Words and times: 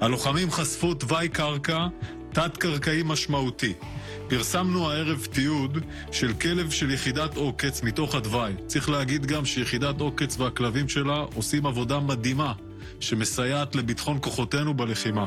הלוחמים 0.00 0.50
חשפו 0.50 0.94
תוואי 0.94 1.28
קרקע 1.28 1.86
תת-קרקעי 2.32 3.02
משמעותי. 3.04 3.72
פרסמנו 4.28 4.90
הערב 4.90 5.26
תיעוד 5.32 5.78
של 6.12 6.32
כלב 6.32 6.70
של 6.70 6.90
יחידת 6.90 7.36
עוקץ 7.36 7.82
מתוך 7.82 8.14
התוואי. 8.14 8.52
צריך 8.66 8.90
להגיד 8.90 9.26
גם 9.26 9.44
שיחידת 9.44 10.00
עוקץ 10.00 10.40
והכלבים 10.40 10.88
שלה 10.88 11.24
עושים 11.34 11.66
עבודה 11.66 12.00
מדהימה 12.00 12.52
שמסייעת 13.00 13.76
לביטחון 13.76 14.18
כוחותינו 14.20 14.74
בלחימה. 14.74 15.26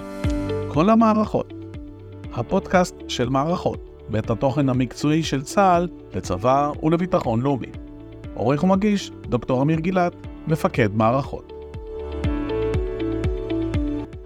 כל 0.67 0.89
המערכות, 0.89 1.53
הפודקאסט 2.33 2.95
של 3.07 3.29
מערכות, 3.29 4.05
בית 4.09 4.29
התוכן 4.29 4.69
המקצועי 4.69 5.23
של 5.23 5.41
צה"ל 5.41 5.87
לצבא 6.15 6.71
ולביטחון 6.83 7.41
לאומי. 7.41 7.71
עורך 8.33 8.63
ומגיש, 8.63 9.11
דוקטור 9.23 9.61
אמיר 9.61 9.79
גילת, 9.79 10.13
מפקד 10.47 10.89
מערכות. 10.95 11.50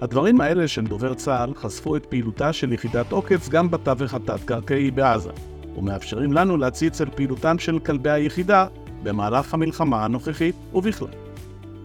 הדברים 0.06 0.42
האלה 0.42 0.68
של 0.68 0.84
דובר 0.84 1.14
צה"ל 1.14 1.54
חשפו 1.56 1.96
את 1.96 2.06
פעילותה 2.06 2.54
של 2.54 2.74
יחידת 2.74 3.12
עוקץ 3.12 3.50
גם 3.50 3.72
בתווך 3.72 4.14
התת-קרקעי 4.14 4.92
בעזה, 4.92 5.30
ומאפשרים 5.78 6.34
לנו 6.34 6.58
להציץ 6.58 7.02
אל 7.02 7.10
פעילותם 7.10 7.60
של 7.60 7.80
כלבי 7.80 8.10
היחידה 8.10 8.68
במהלך 9.04 9.54
המלחמה 9.54 10.06
הנוכחית 10.06 10.56
ובכלל. 10.74 11.08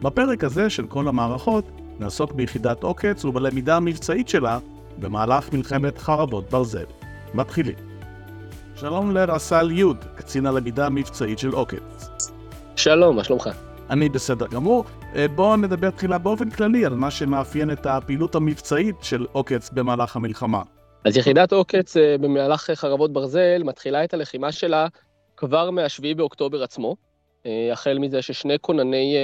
בפרק 0.02 0.44
הזה 0.44 0.70
של 0.70 0.86
כל 0.86 1.08
המערכות 1.08 1.64
נעסוק 1.98 2.32
ביחידת 2.32 2.82
עוקץ 2.82 3.24
ובלמידה 3.24 3.76
המבצעית 3.76 4.28
שלה 4.28 4.58
במהלך 4.98 5.52
מלחמת 5.52 5.98
חרבות 5.98 6.50
ברזל. 6.50 6.84
מתחילים. 7.34 7.76
שלום 8.76 9.10
לרס"ל 9.10 9.70
י', 9.70 9.84
קצין 10.14 10.46
הלמידה 10.46 10.86
המבצעית 10.86 11.38
של 11.38 11.50
עוקץ. 11.50 12.08
שלום, 12.76 13.16
מה 13.16 13.24
שלומך? 13.24 13.48
אני 13.90 14.08
בסדר 14.08 14.46
גמור. 14.46 14.84
אה, 15.14 15.28
בואו 15.28 15.56
נדבר 15.56 15.90
תחילה 15.90 16.18
באופן 16.18 16.50
כללי 16.50 16.84
על 16.84 16.94
מה 16.94 17.10
שמאפיין 17.10 17.70
את 17.70 17.86
הפעילות 17.86 18.34
המבצעית 18.34 18.96
של 19.02 19.26
עוקץ 19.32 19.70
במהלך 19.70 20.16
המלחמה. 20.16 20.62
אז 21.04 21.16
יחידת 21.16 21.52
עוקץ 21.52 21.96
אה, 21.96 22.18
במהלך 22.18 22.70
חרבות 22.74 23.12
ברזל 23.12 23.62
מתחילה 23.64 24.04
את 24.04 24.14
הלחימה 24.14 24.52
שלה 24.52 24.86
כבר 25.36 25.70
מ-7 25.70 26.16
באוקטובר 26.16 26.62
עצמו, 26.62 26.96
אה, 27.46 27.72
החל 27.72 27.98
מזה 27.98 28.22
ששני 28.22 28.54
כונני 28.60 29.16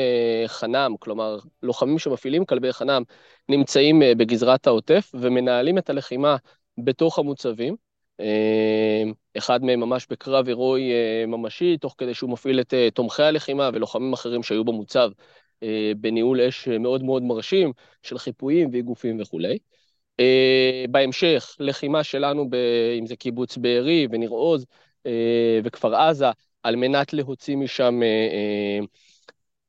חנם, 0.47 0.95
כלומר 0.98 1.39
לוחמים 1.62 1.98
שמפעילים 1.98 2.45
כלבי 2.45 2.73
חנם, 2.73 3.03
נמצאים 3.48 4.03
בגזרת 4.17 4.67
העוטף 4.67 5.12
ומנהלים 5.14 5.78
את 5.78 5.91
הלחימה 5.91 6.36
בתוך 6.78 7.19
המוצבים. 7.19 7.77
אחד 9.39 9.65
מהם 9.65 9.81
ממש 9.81 10.06
בקרב 10.11 10.47
הירואי 10.48 10.92
אה, 10.92 11.27
ממשי, 11.27 11.77
תוך 11.77 11.95
כדי 11.98 12.15
שהוא 12.15 12.31
מפעיל 12.31 12.61
את 12.61 12.75
אה, 12.75 12.89
תומכי 12.91 13.23
הלחימה 13.23 13.70
ולוחמים 13.73 14.12
אחרים 14.12 14.42
שהיו 14.42 14.65
במוצב 14.65 15.11
אה, 15.62 15.92
בניהול 15.97 16.41
אש 16.41 16.69
מאוד 16.69 17.03
מאוד 17.03 17.23
מרשים 17.23 17.73
של 18.03 18.19
חיפויים 18.19 18.69
ואיגופים 18.73 19.20
וכולי. 19.20 19.59
בהמשך, 20.91 21.57
לחימה 21.61 22.05
שלנו, 22.05 22.51
ב, 22.51 22.55
אם 22.98 23.07
זה 23.07 23.17
קיבוץ 23.17 23.57
בארי 23.57 24.07
וניר 24.11 24.31
עוז 24.31 24.67
וכפר 25.64 25.95
עזה, 25.95 26.27
על 26.62 26.77
מנת 26.77 27.12
להוציא 27.12 27.57
משם, 27.57 28.01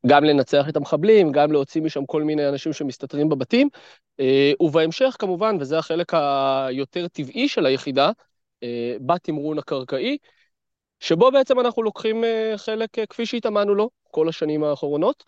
גם 0.05 0.23
לנצח 0.23 0.69
את 0.69 0.75
המחבלים, 0.75 1.31
גם 1.31 1.51
להוציא 1.51 1.81
משם 1.81 2.05
כל 2.05 2.23
מיני 2.23 2.49
אנשים 2.49 2.73
שמסתתרים 2.73 3.29
בבתים. 3.29 3.69
ובהמשך, 4.59 5.15
כמובן, 5.19 5.57
וזה 5.59 5.77
החלק 5.77 6.13
היותר 6.13 7.07
טבעי 7.07 7.47
של 7.47 7.65
היחידה, 7.65 8.11
בתמרון 9.01 9.59
הקרקעי, 9.59 10.17
שבו 10.99 11.31
בעצם 11.31 11.59
אנחנו 11.59 11.83
לוקחים 11.83 12.23
אה, 12.23 12.53
חלק 12.57 12.99
אה, 12.99 13.05
כפי 13.05 13.25
שהתאמנו 13.25 13.75
לו 13.75 13.89
כל 14.11 14.29
השנים 14.29 14.63
האחרונות. 14.63 15.23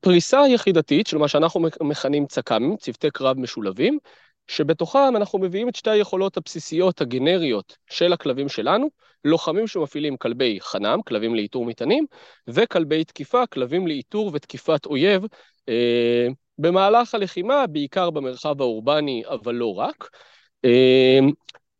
פריסה 0.00 0.40
יחידתית 0.48 1.06
של 1.06 1.18
מה 1.18 1.28
שאנחנו 1.28 1.60
מכנים 1.80 2.26
צק"מים, 2.26 2.76
צוותי 2.76 3.10
קרב 3.10 3.38
משולבים, 3.38 3.98
שבתוכם 4.46 5.16
אנחנו 5.16 5.38
מביאים 5.38 5.68
את 5.68 5.76
שתי 5.76 5.90
היכולות 5.90 6.36
הבסיסיות 6.36 7.00
הגנריות 7.00 7.76
של 7.90 8.12
הכלבים 8.12 8.48
שלנו, 8.48 8.88
לוחמים 9.24 9.66
שמפעילים 9.66 10.16
כלבי 10.16 10.58
חנם, 10.60 11.00
כלבים 11.06 11.34
לאיתור 11.34 11.64
מטענים, 11.64 12.06
וכלבי 12.48 13.04
תקיפה, 13.04 13.46
כלבים 13.46 13.86
לאיתור 13.86 14.30
ותקיפת 14.34 14.86
אויב, 14.86 15.22
אה, 15.68 16.26
במהלך 16.58 17.14
הלחימה, 17.14 17.66
בעיקר 17.66 18.10
במרחב 18.10 18.60
האורבני, 18.60 19.22
אבל 19.26 19.54
לא 19.54 19.74
רק. 19.74 20.08
אה, 20.64 21.18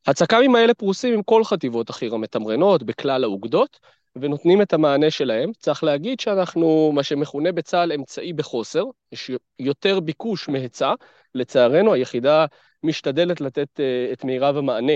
הצק"מים 0.09 0.55
האלה 0.55 0.75
פרוסים 0.75 1.15
עם 1.15 1.23
כל 1.23 1.45
חטיבות 1.45 1.91
החי"ר 1.91 2.15
המתמרנות 2.15 2.83
בכלל 2.83 3.25
האוגדות, 3.25 3.81
ונותנים 4.17 4.63
את 4.63 4.73
המענה 4.73 5.11
שלהם. 5.11 5.53
צריך 5.59 5.85
להגיד 5.85 6.21
שאנחנו, 6.21 6.93
מה 6.95 7.03
שמכונה 7.03 7.53
בצה"ל 7.53 7.93
אמצעי 7.93 8.33
בחוסר, 8.33 8.85
יש 9.13 9.31
יותר 9.59 10.01
ביקוש 10.01 10.49
מהיצע. 10.49 10.95
לצערנו, 11.35 11.93
היחידה 11.93 12.47
משתדלת 12.83 13.41
לתת 13.41 13.69
uh, 13.81 14.13
את 14.13 14.25
מירב 14.25 14.57
המענה 14.57 14.93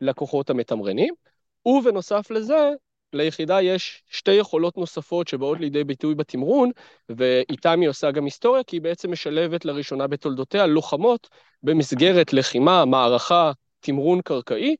לכוחות 0.00 0.50
המתמרנים, 0.50 1.14
ובנוסף 1.66 2.30
לזה, 2.30 2.70
ליחידה 3.12 3.62
יש 3.62 4.02
שתי 4.10 4.32
יכולות 4.32 4.76
נוספות 4.76 5.28
שבאות 5.28 5.60
לידי 5.60 5.84
ביטוי 5.84 6.14
בתמרון, 6.14 6.70
ואיתן 7.08 7.80
היא 7.80 7.88
עושה 7.88 8.10
גם 8.10 8.24
היסטוריה, 8.24 8.62
כי 8.62 8.76
היא 8.76 8.82
בעצם 8.82 9.12
משלבת 9.12 9.64
לראשונה 9.64 10.06
בתולדותיה 10.06 10.66
לוחמות 10.66 11.28
במסגרת 11.62 12.32
לחימה, 12.32 12.84
מערכה, 12.84 13.52
תמרון 13.86 14.20
קרקעי. 14.20 14.76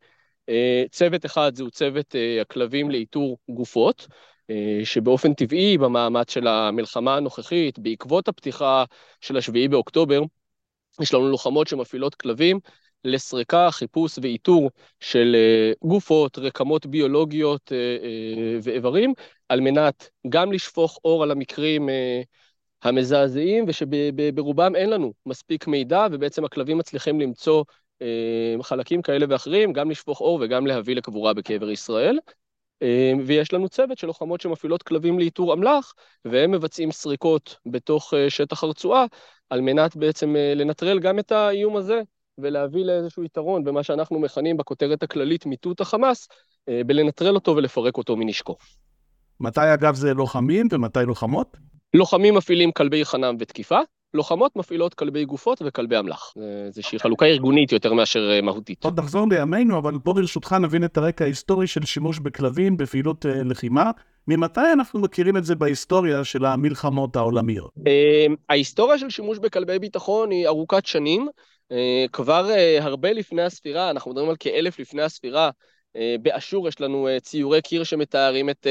אה, 0.49 0.85
צוות 0.91 1.27
אחד 1.27 1.55
זהו 1.55 1.71
צוות 1.71 2.15
אה, 2.17 2.41
הכלבים 2.41 2.91
לאיתור 2.91 3.39
גופות, 3.49 4.07
אה, 4.51 4.81
שבאופן 4.85 5.35
טבעי 5.35 5.79
במאמץ 5.79 6.31
של 6.31 6.47
המלחמה 6.47 7.17
הנוכחית, 7.17 7.79
בעקבות 7.79 8.29
הפתיחה 8.29 8.85
של 9.21 9.37
השביעי 9.37 9.69
באוקטובר, 9.69 10.23
יש 11.01 11.15
לנו 11.15 11.29
לוחמות 11.29 11.67
שמפעילות 11.67 12.15
כלבים 12.15 12.61
לסריקה, 13.05 13.69
חיפוש 13.71 14.19
ואיתור 14.23 14.71
של 15.01 15.37
גופות, 15.83 16.39
רקמות 16.39 16.87
ביולוגיות 16.87 17.73
ואיברים, 18.63 19.13
על 19.49 19.61
מנת 19.61 20.09
גם 20.29 20.53
לשפוך 20.53 20.99
אור 21.05 21.23
על 21.23 21.31
המקרים 21.31 21.89
המזעזעים, 22.83 23.65
ושברובם 23.69 24.77
אין 24.77 24.91
לנו 24.91 25.13
מספיק 25.27 25.67
מידע, 25.67 26.07
ובעצם 26.13 26.45
הכלבים 26.45 26.79
מצליחים 26.79 27.21
למצוא 27.21 27.65
חלקים 28.63 29.03
כאלה 29.03 29.27
ואחרים, 29.29 29.73
גם 29.73 29.91
לשפוך 29.91 30.21
אור 30.21 30.39
וגם 30.43 30.67
להביא 30.67 30.97
לקבורה 30.97 31.35
בקבר 31.35 31.71
ישראל. 31.71 32.19
אה, 32.83 33.13
ויש 33.27 33.53
לנו 33.53 33.69
צוות 33.69 33.99
של 33.99 34.07
לוחמות 34.07 34.41
שמפעילות 34.41 34.83
כלבים 34.83 35.19
לאיתור 35.19 35.53
אמל"ח, 35.55 35.93
והם 36.25 36.51
מבצעים 36.51 36.93
סריקות 36.93 37.57
בתוך 37.67 38.15
אה, 38.15 38.31
שטח 38.31 38.65
הרצועה, 38.65 39.05
על 39.51 39.61
מנת 39.61 39.97
בעצם 39.97 40.35
לנטרל 40.57 40.99
גם 40.99 41.19
את 41.19 41.33
האיום 41.33 41.77
הזה, 41.77 42.01
ולהביא 42.39 42.85
לאיזשהו 42.85 43.25
יתרון 43.25 43.65
במה 43.65 43.83
שאנחנו 43.83 44.19
מכנים 44.19 44.57
בכותרת 44.57 45.03
הכללית 45.03 45.47
מיטוט 45.47 45.81
החמאס, 45.81 46.29
בלנטרל 46.87 47.35
אותו 47.35 47.57
ולפרק 47.57 47.97
אותו 47.97 48.17
מנשקו. 48.17 48.57
מתי 49.41 49.75
אגב 49.75 49.95
זה 49.95 50.15
לוחמים 50.15 50.69
ומתי 50.73 50.99
לוחמות? 51.07 51.57
לוחמים 51.95 52.35
מפעילים 52.35 52.73
כלבי 52.73 53.05
חנם 53.05 53.37
ותקיפה, 53.39 53.79
לוחמות 54.15 54.57
מפעילות 54.57 54.95
כלבי 54.95 55.25
גופות 55.25 55.63
וכלבי 55.65 55.99
אמל"ח. 55.99 56.33
זה 56.37 56.63
איזושהי 56.67 56.99
חלוקה 56.99 57.27
ארגונית 57.27 57.73
יותר 57.73 57.93
מאשר 57.93 58.31
אה, 58.31 58.43
מהותית. 58.43 58.85
עוד 58.85 59.01
נחזור 59.01 59.27
לימינו, 59.31 59.79
אבל 59.79 59.95
בוא 59.99 60.15
ברשותך 60.15 60.53
נבין 60.53 60.85
את 60.85 60.97
הרקע 60.97 61.25
ההיסטורי 61.25 61.67
של 61.67 61.85
שימוש 61.85 62.19
בכלבים 62.19 62.77
בפעילות 62.77 63.27
uh, 63.27 63.29
לחימה. 63.29 63.91
ממתי 64.29 64.61
אנחנו 64.73 65.01
מכירים 65.01 65.37
את 65.37 65.45
זה 65.45 65.55
בהיסטוריה 65.55 66.25
של 66.25 66.45
המלחמות 66.45 67.17
העולמיות? 67.17 67.71
Uh, 67.79 68.33
ההיסטוריה 68.49 68.99
של 68.99 69.11
שימוש 69.11 69.39
בכלבי 69.39 69.79
ביטחון 69.79 70.31
היא 70.31 70.47
ארוכת 70.47 70.87
שנים. 70.87 71.29
כבר 72.13 72.51
הרבה 72.81 73.13
לפני 73.13 73.43
הספירה, 73.43 73.91
אנחנו 73.91 74.11
מדברים 74.11 74.31
על 74.31 74.37
כאלף 74.41 74.79
לפני 74.79 75.03
הספירה, 75.03 75.51
באשור 76.23 76.69
יש 76.69 76.81
לנו 76.81 77.09
ציורי 77.23 77.63
קיר 77.63 77.85
שמתארים 77.85 78.51
את 78.51 78.67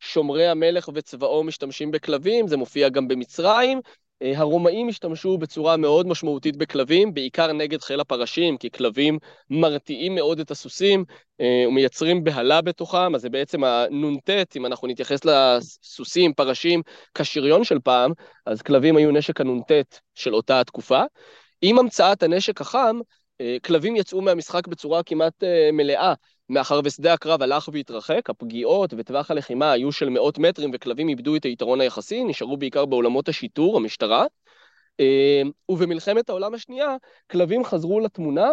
שומרי 0.00 0.46
המלך 0.46 0.88
וצבאו 0.94 1.44
משתמשים 1.44 1.90
בכלבים, 1.90 2.48
זה 2.48 2.56
מופיע 2.56 2.88
גם 2.88 3.08
במצרים, 3.08 3.78
אה, 3.78 3.92
הרומאים 4.20 4.88
השתמשו 4.88 5.38
בצורה 5.38 5.76
מאוד 5.76 6.06
משמעותית 6.06 6.56
בכלבים, 6.56 7.14
בעיקר 7.14 7.52
נגד 7.52 7.82
חיל 7.82 8.00
הפרשים, 8.00 8.56
כי 8.56 8.70
כלבים 8.70 9.18
מרתיעים 9.50 10.14
מאוד 10.14 10.40
את 10.40 10.50
הסוסים 10.50 11.04
אה, 11.40 11.64
ומייצרים 11.68 12.24
בהלה 12.24 12.60
בתוכם, 12.60 13.14
אז 13.14 13.20
זה 13.20 13.30
בעצם 13.30 13.64
הנ"ט, 13.64 14.56
אם 14.56 14.66
אנחנו 14.66 14.88
נתייחס 14.88 15.20
לסוסים, 15.24 16.32
פרשים, 16.32 16.82
כשריון 17.14 17.64
של 17.64 17.78
פעם, 17.78 18.12
אז 18.46 18.62
כלבים 18.62 18.96
היו 18.96 19.10
נשק 19.10 19.40
הנ"ט 19.40 19.72
של 20.14 20.34
אותה 20.34 20.60
התקופה. 20.60 21.02
עם 21.62 21.78
המצאת 21.78 22.22
הנשק 22.22 22.60
החם, 22.60 23.00
אה, 23.40 23.56
כלבים 23.64 23.96
יצאו 23.96 24.22
מהמשחק 24.22 24.66
בצורה 24.66 25.02
כמעט 25.02 25.44
מלאה. 25.72 26.14
מאחר 26.48 26.80
ושדה 26.84 27.12
הקרב 27.12 27.42
הלך 27.42 27.68
והתרחק, 27.72 28.30
הפגיעות 28.30 28.94
וטווח 28.96 29.30
הלחימה 29.30 29.72
היו 29.72 29.92
של 29.92 30.08
מאות 30.08 30.38
מטרים 30.38 30.70
וכלבים 30.74 31.08
איבדו 31.08 31.36
את 31.36 31.44
היתרון 31.44 31.80
היחסי, 31.80 32.24
נשארו 32.24 32.56
בעיקר 32.56 32.84
בעולמות 32.84 33.28
השיטור, 33.28 33.76
המשטרה. 33.76 34.24
אה, 35.00 35.42
ובמלחמת 35.68 36.30
העולם 36.30 36.54
השנייה, 36.54 36.96
כלבים 37.30 37.64
חזרו 37.64 38.00
לתמונה 38.00 38.50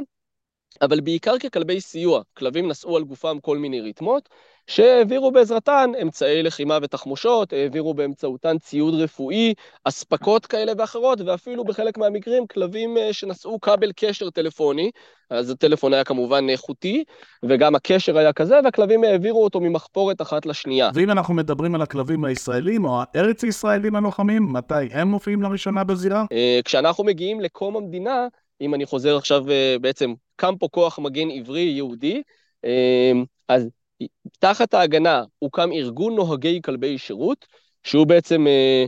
אבל 0.82 1.00
בעיקר 1.00 1.38
ככלבי 1.38 1.82
סיוע. 1.82 2.22
כלבים 2.38 2.68
נשאו 2.68 2.98
על 2.98 3.04
גופם 3.04 3.38
כל 3.42 3.58
מיני 3.58 3.82
רתמות, 3.82 4.30
שהעבירו 4.68 5.32
בעזרתן 5.32 5.92
אמצעי 6.02 6.44
לחימה 6.44 6.78
ותחמושות, 6.82 7.54
העבירו 7.54 7.94
באמצעותן 7.94 8.58
ציוד 8.58 8.94
רפואי, 8.94 9.54
אספקות 9.84 10.46
כאלה 10.46 10.72
ואחרות, 10.78 11.22
ואפילו 11.22 11.64
בחלק 11.64 11.98
מהמקרים 11.98 12.48
כלבים 12.48 12.98
אה, 12.98 13.14
שנשאו 13.14 13.62
כבל 13.62 13.92
קשר 13.96 14.30
טלפוני, 14.30 14.92
אז 15.30 15.50
הטלפון 15.50 15.94
היה 15.94 16.04
כמובן 16.04 16.50
איכותי, 16.50 17.04
וגם 17.44 17.76
הקשר 17.76 18.18
היה 18.18 18.34
כזה, 18.34 18.60
והכלבים 18.64 19.04
העבירו 19.04 19.44
אותו 19.44 19.60
ממחפורת 19.60 20.22
אחת 20.22 20.46
לשנייה. 20.46 20.90
ואם 20.94 21.12
אנחנו 21.12 21.34
מדברים 21.34 21.76
על 21.76 21.82
הכלבים 21.82 22.26
הישראלים 22.26 22.86
או 22.86 23.02
הארץ-ישראלים 23.02 23.96
הלוחמים, 23.96 24.54
מתי 24.54 24.74
הם 24.92 25.08
מופיעים 25.08 25.42
לראשונה 25.42 25.84
בזירה? 25.84 26.26
אה, 26.32 26.60
כשאנחנו 26.66 27.04
מגיעים 27.04 27.42
לקום 27.42 27.78
המדינה, 27.78 28.28
אם 28.62 28.74
אני 28.74 28.86
חוזר 28.86 29.18
עכשיו 29.18 29.52
אה, 29.52 29.76
בעצם, 29.82 30.14
קם 30.36 30.58
פה 30.58 30.68
כוח 30.72 31.00
מגן 31.00 31.32
עברי 31.32 31.62
יהודי, 31.62 32.22
אז 33.48 33.70
תחת 34.40 34.74
ההגנה 34.74 35.24
הוקם 35.40 35.72
ארגון 35.72 36.16
נוהגי 36.16 36.62
כלבי 36.62 36.98
שירות, 36.98 37.46
שהוא 37.84 38.08
בעצם 38.08 38.48
אה, 38.48 38.86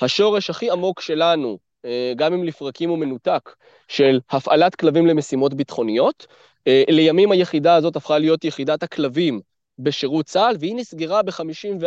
השורש 0.00 0.50
הכי 0.50 0.70
עמוק 0.70 1.00
שלנו, 1.00 1.58
אה, 1.84 2.12
גם 2.16 2.32
אם 2.32 2.44
לפרקים 2.44 2.90
הוא 2.90 2.98
מנותק, 2.98 3.54
של 3.88 4.20
הפעלת 4.30 4.74
כלבים 4.74 5.06
למשימות 5.06 5.54
ביטחוניות. 5.54 6.26
אה, 6.66 6.84
לימים 6.88 7.32
היחידה 7.32 7.74
הזאת 7.74 7.96
הפכה 7.96 8.18
להיות 8.18 8.44
יחידת 8.44 8.82
הכלבים 8.82 9.40
בשירות 9.78 10.26
צה"ל, 10.26 10.56
והיא 10.60 10.76
נסגרה 10.76 11.22
ב-54 11.22 11.86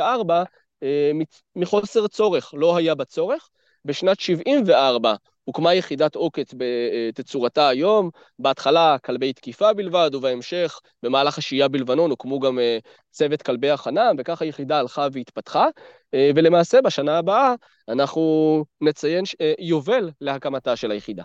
אה, 0.83 1.11
מחוסר 1.55 2.07
צורך, 2.07 2.53
לא 2.57 2.77
היה 2.77 2.95
בה 2.95 3.05
צורך. 3.05 3.49
בשנת 3.85 4.19
74 4.19 5.15
הוקמה 5.45 5.73
יחידת 5.73 6.15
עוקץ 6.15 6.53
בתצורתה 6.57 7.67
היום, 7.67 8.09
בהתחלה 8.39 8.97
כלבי 9.05 9.33
תקיפה 9.33 9.73
בלבד, 9.73 10.09
ובהמשך, 10.13 10.79
במהלך 11.03 11.37
השהייה 11.37 11.67
בלבנון, 11.67 12.09
הוקמו 12.09 12.39
גם 12.39 12.59
אה, 12.59 12.77
צוות 13.11 13.41
כלבי 13.41 13.69
החנם, 13.69 14.15
וכך 14.17 14.41
היחידה 14.41 14.79
הלכה 14.79 15.07
והתפתחה, 15.11 15.67
אה, 16.13 16.31
ולמעשה 16.35 16.81
בשנה 16.81 17.17
הבאה 17.17 17.53
אנחנו 17.89 18.65
נציין 18.81 19.23
אה, 19.41 19.53
יובל 19.59 20.09
להקמתה 20.21 20.75
של 20.75 20.91
היחידה. 20.91 21.23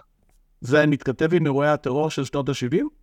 זה 0.60 0.86
מתכתב 0.86 1.34
עם 1.34 1.46
אירועי 1.46 1.68
הטרור 1.68 2.10
של 2.10 2.24
שנות 2.24 2.48
ה-70? 2.48 2.99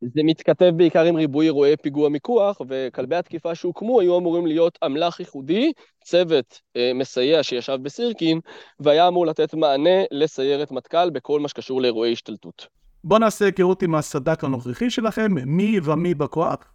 זה 0.00 0.20
מתכתב 0.24 0.72
בעיקר 0.76 1.04
עם 1.04 1.16
ריבוי 1.16 1.46
אירועי 1.46 1.76
פיגוע 1.76 2.08
מיקוח, 2.08 2.60
וכלבי 2.68 3.16
התקיפה 3.16 3.54
שהוקמו 3.54 4.00
היו 4.00 4.18
אמורים 4.18 4.46
להיות 4.46 4.78
אמל"ח 4.84 5.20
ייחודי, 5.20 5.72
צוות 6.04 6.60
אה, 6.76 6.92
מסייע 6.94 7.42
שישב 7.42 7.78
בסירקין, 7.82 8.40
והיה 8.80 9.08
אמור 9.08 9.26
לתת 9.26 9.54
מענה 9.54 10.04
לסיירת 10.10 10.70
מטכ"ל 10.70 11.10
בכל 11.10 11.40
מה 11.40 11.48
שקשור 11.48 11.82
לאירועי 11.82 12.12
השתלטות. 12.12 12.66
בואו 13.04 13.18
נעשה 13.18 13.44
היכרות 13.44 13.82
עם 13.82 13.94
הסד"כ 13.94 14.44
הנוכחי 14.44 14.90
שלכם, 14.90 15.32
מי 15.46 15.80
ומי 15.84 16.14
בכוח. 16.14 16.72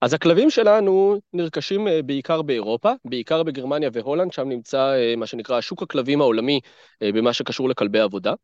אז 0.00 0.14
הכלבים 0.14 0.50
שלנו 0.50 1.20
נרכשים 1.32 1.88
אה, 1.88 2.02
בעיקר 2.02 2.42
באירופה, 2.42 2.92
בעיקר 3.04 3.42
בגרמניה 3.42 3.90
והולנד, 3.92 4.32
שם 4.32 4.48
נמצא 4.48 4.94
אה, 4.94 5.14
מה 5.16 5.26
שנקרא 5.26 5.60
שוק 5.60 5.82
הכלבים 5.82 6.20
העולמי 6.20 6.60
אה, 7.02 7.12
במה 7.12 7.32
שקשור 7.32 7.68
לכלבי 7.68 8.00
עבודה. 8.00 8.34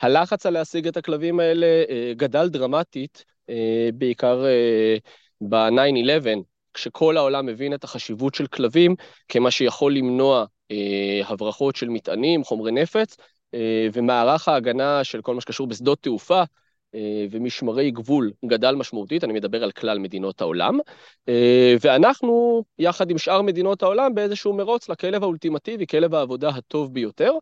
הלחץ 0.00 0.46
על 0.46 0.52
להשיג 0.52 0.86
את 0.86 0.96
הכלבים 0.96 1.40
האלה 1.40 1.66
גדל 2.16 2.48
דרמטית 2.48 3.24
בעיקר 3.94 4.44
אה, 4.46 4.96
ב-9-11, 5.40 6.26
כשכל 6.74 7.16
העולם 7.16 7.46
מבין 7.46 7.74
את 7.74 7.84
החשיבות 7.84 8.34
של 8.34 8.46
כלבים 8.46 8.94
כמה 9.28 9.50
שיכול 9.50 9.94
למנוע 9.94 10.44
אה, 10.70 11.20
הברחות 11.26 11.76
של 11.76 11.88
מטענים, 11.88 12.44
חומרי 12.44 12.72
נפץ, 12.72 13.16
ומערך 13.92 14.48
ההגנה 14.48 15.04
של 15.04 15.22
כל 15.22 15.34
מה 15.34 15.40
שקשור 15.40 15.66
בשדות 15.66 16.02
תעופה 16.02 16.42
ומשמרי 17.30 17.90
גבול 17.90 18.32
גדל 18.46 18.74
משמעותית, 18.74 19.24
אני 19.24 19.32
מדבר 19.32 19.64
על 19.64 19.70
כלל 19.70 19.98
מדינות 19.98 20.40
העולם, 20.40 20.78
ואנחנו, 21.80 22.64
יחד 22.78 23.10
עם 23.10 23.18
שאר 23.18 23.42
מדינות 23.42 23.82
העולם, 23.82 24.14
באיזשהו 24.14 24.52
מרוץ 24.52 24.88
לכלב 24.88 25.22
האולטימטיבי, 25.22 25.86
כלב 25.86 26.14
העבודה 26.14 26.48
הטוב 26.48 26.94
ביותר, 26.94 27.32
אה, 27.32 27.40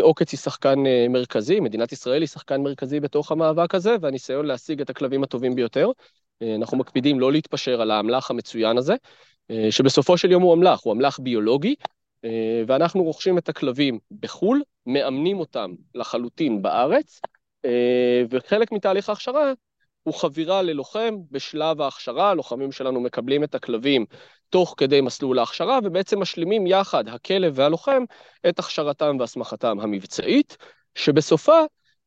עוקץ 0.00 0.32
היא 0.32 0.38
שחקן 0.38 0.86
אה, 0.86 1.06
מרכזי, 1.08 1.60
מדינת 1.60 1.92
ישראל 1.92 2.22
היא 2.22 2.28
שחקן 2.28 2.62
מרכזי 2.62 3.00
בתוך 3.00 3.32
המאבק 3.32 3.74
הזה, 3.74 3.96
והניסיון 4.00 4.46
להשיג 4.46 4.80
את 4.80 4.90
הכלבים 4.90 5.22
הטובים 5.22 5.54
ביותר. 5.54 5.90
אה, 6.42 6.54
אנחנו 6.54 6.78
מקפידים 6.78 7.20
לא 7.20 7.32
להתפשר 7.32 7.80
על 7.80 7.90
האמל"ח 7.90 8.30
המצוין 8.30 8.78
הזה, 8.78 8.94
שבסופו 9.70 10.18
של 10.18 10.30
יום 10.30 10.42
הוא 10.42 10.54
אמל"ח, 10.54 10.80
הוא 10.84 10.92
אמל"ח 10.92 11.18
ביולוגי, 11.20 11.74
ואנחנו 12.66 13.02
רוכשים 13.02 13.38
את 13.38 13.48
הכלבים 13.48 13.98
בחו"ל, 14.20 14.62
מאמנים 14.86 15.40
אותם 15.40 15.74
לחלוטין 15.94 16.62
בארץ, 16.62 17.20
וחלק 18.30 18.72
מתהליך 18.72 19.08
ההכשרה 19.08 19.52
הוא 20.06 20.14
חבירה 20.14 20.62
ללוחם 20.62 21.14
בשלב 21.30 21.80
ההכשרה, 21.80 22.30
הלוחמים 22.30 22.72
שלנו 22.72 23.00
מקבלים 23.00 23.44
את 23.44 23.54
הכלבים 23.54 24.04
תוך 24.50 24.74
כדי 24.76 25.00
מסלול 25.00 25.38
ההכשרה, 25.38 25.78
ובעצם 25.84 26.20
משלימים 26.20 26.66
יחד, 26.66 27.08
הכלב 27.08 27.52
והלוחם, 27.56 28.04
את 28.48 28.58
הכשרתם 28.58 29.16
והסמכתם 29.20 29.80
המבצעית, 29.80 30.56
שבסופה 30.94 31.60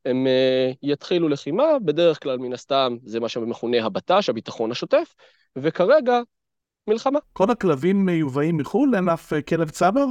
הם 0.04 0.26
uh, 0.26 0.76
יתחילו 0.82 1.28
לחימה, 1.28 1.64
בדרך 1.84 2.22
כלל 2.22 2.38
מן 2.38 2.52
הסתם 2.52 2.96
זה 3.04 3.20
מה 3.20 3.28
שמכונה 3.28 3.84
הבט"ש, 3.84 4.28
הביטחון 4.28 4.70
השוטף, 4.70 5.14
וכרגע 5.56 6.20
מלחמה. 6.86 7.18
כל 7.32 7.50
הכלבים 7.50 8.06
מיובאים 8.06 8.56
מחו"ל? 8.56 8.94
אין 8.94 9.08
אף 9.08 9.32
uh, 9.32 9.42
כלב 9.42 9.70
צבר? 9.70 10.06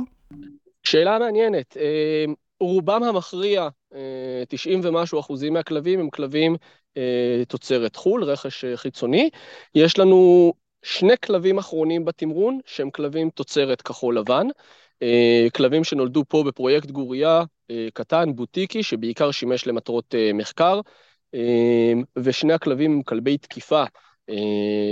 שאלה 0.83 1.19
מעניינת. 1.19 1.77
Uh, 1.77 2.33
רובם 2.59 3.03
המכריע, 3.03 3.69
90 4.47 4.81
ומשהו 4.83 5.19
אחוזים 5.19 5.53
מהכלבים 5.53 5.99
הם 5.99 6.09
כלבים 6.09 6.55
תוצרת 7.47 7.95
חו"ל, 7.95 8.23
רכש 8.23 8.65
חיצוני. 8.75 9.29
יש 9.75 9.99
לנו 9.99 10.53
שני 10.83 11.13
כלבים 11.25 11.57
אחרונים 11.57 12.05
בתמרון, 12.05 12.59
שהם 12.65 12.89
כלבים 12.89 13.29
תוצרת 13.29 13.81
כחול 13.81 14.17
לבן, 14.17 14.47
אה, 15.01 15.47
כלבים 15.55 15.83
שנולדו 15.83 16.23
פה 16.27 16.43
בפרויקט 16.47 16.91
גוריה 16.91 17.43
אה, 17.71 17.87
קטן, 17.93 18.35
בוטיקי, 18.35 18.83
שבעיקר 18.83 19.31
שימש 19.31 19.67
למטרות 19.67 20.15
אה, 20.15 20.33
מחקר, 20.33 20.81
ושני 22.17 22.53
הכלבים 22.53 22.91
הם 22.91 23.01
כלבי 23.03 23.37
תקיפה 23.37 23.83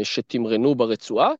שתמרנו 0.03 0.75
ברצועה. 0.75 1.31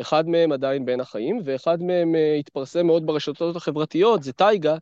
אחד 0.00 0.28
מהם 0.28 0.52
עדיין 0.52 0.84
בין 0.84 1.00
החיים, 1.00 1.40
ואחד 1.44 1.82
מהם 1.82 2.14
התפרסם 2.40 2.86
מאוד 2.86 3.06
ברשתות 3.06 3.56
החברתיות, 3.56 4.22
זה 4.22 4.32
טייגה, 4.32 4.76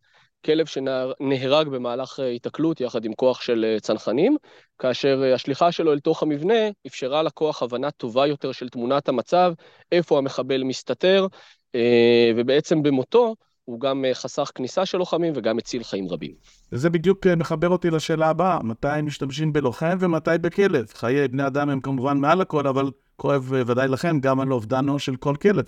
כלב 0.44 0.66
שנהרג 0.66 1.68
במהלך 1.68 2.18
היתקלות 2.18 2.80
יחד 2.80 3.04
עם 3.04 3.12
כוח 3.14 3.40
של 3.40 3.76
צנחנים, 3.82 4.36
כאשר 4.78 5.22
השליחה 5.34 5.72
שלו 5.72 5.92
אל 5.92 6.00
תוך 6.00 6.22
המבנה 6.22 6.68
אפשרה 6.86 7.22
לכוח 7.22 7.62
הבנה 7.62 7.90
טובה 7.90 8.26
יותר 8.26 8.52
של 8.52 8.68
תמונת 8.68 9.08
המצב, 9.08 9.52
איפה 9.92 10.18
המחבל 10.18 10.62
מסתתר, 10.62 11.26
אה, 11.74 12.30
ובעצם 12.36 12.82
במותו 12.82 13.34
הוא 13.64 13.80
גם 13.80 14.04
חסך 14.12 14.50
כניסה 14.54 14.86
של 14.86 14.98
לוחמים 14.98 15.32
וגם 15.36 15.58
הציל 15.58 15.84
חיים 15.84 16.08
רבים. 16.08 16.34
וזה 16.72 16.90
בדיוק 16.90 17.26
אה, 17.26 17.36
מחבר 17.36 17.68
אותי 17.68 17.90
לשאלה 17.90 18.28
הבאה, 18.28 18.62
מתי 18.62 19.02
משתמשים 19.02 19.52
בלוחם 19.52 19.96
ומתי 20.00 20.30
בכלב? 20.40 20.86
חיי 20.94 21.28
בני 21.28 21.46
אדם 21.46 21.70
הם 21.70 21.80
כמובן 21.80 22.18
מעל 22.18 22.40
הכל, 22.40 22.66
אבל 22.66 22.90
כואב 23.16 23.54
אה, 23.54 23.62
ודאי 23.66 23.88
לכם 23.88 24.20
גם 24.20 24.40
על 24.40 24.52
אובדנו 24.52 24.98
של 24.98 25.16
כל 25.16 25.34
כלב. 25.42 25.64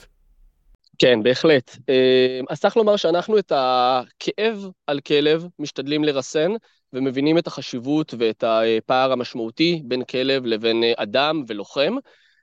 כן, 0.98 1.22
בהחלט. 1.22 1.76
אה, 1.88 2.40
אז 2.48 2.60
צריך 2.60 2.76
לומר 2.76 2.96
שאנחנו 2.96 3.38
את 3.38 3.52
הכאב 3.54 4.68
על 4.86 5.00
כלב 5.00 5.46
משתדלים 5.58 6.04
לרסן, 6.04 6.50
ומבינים 6.92 7.38
את 7.38 7.46
החשיבות 7.46 8.14
ואת 8.18 8.44
הפער 8.46 9.12
המשמעותי 9.12 9.82
בין 9.84 10.04
כלב 10.04 10.46
לבין 10.46 10.84
אדם 10.96 11.44
ולוחם. 11.48 11.96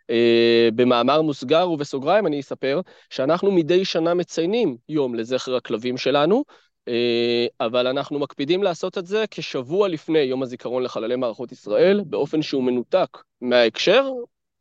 אה, 0.10 0.69
במאמר 0.75 1.22
מוסגר 1.22 1.69
ובסוגריים 1.69 2.27
אני 2.27 2.39
אספר 2.39 2.81
שאנחנו 3.10 3.51
מדי 3.51 3.86
שנה 3.86 4.13
מציינים 4.13 4.77
יום 4.89 5.15
לזכר 5.15 5.55
הכלבים 5.55 5.98
שלנו, 5.98 6.43
אה, 6.88 7.45
אבל 7.60 7.88
אנחנו 7.88 8.19
מקפידים 8.19 8.63
לעשות 8.63 8.98
את 8.98 9.05
זה 9.05 9.25
כשבוע 9.31 9.88
לפני 9.88 10.19
יום 10.19 10.43
הזיכרון 10.43 10.83
לחללי 10.83 11.15
מערכות 11.15 11.51
ישראל, 11.51 12.01
באופן 12.05 12.41
שהוא 12.41 12.63
מנותק 12.63 13.17
מההקשר, 13.41 14.10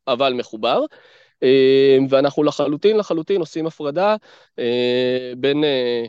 אבל 0.07 0.33
מחובר. 0.33 0.81
אה, 1.43 1.97
ואנחנו 2.09 2.43
לחלוטין 2.43 2.97
לחלוטין 2.97 3.39
עושים 3.39 3.67
הפרדה 3.67 4.15
אה, 4.59 5.33
בין 5.37 5.63
אה, 5.63 6.05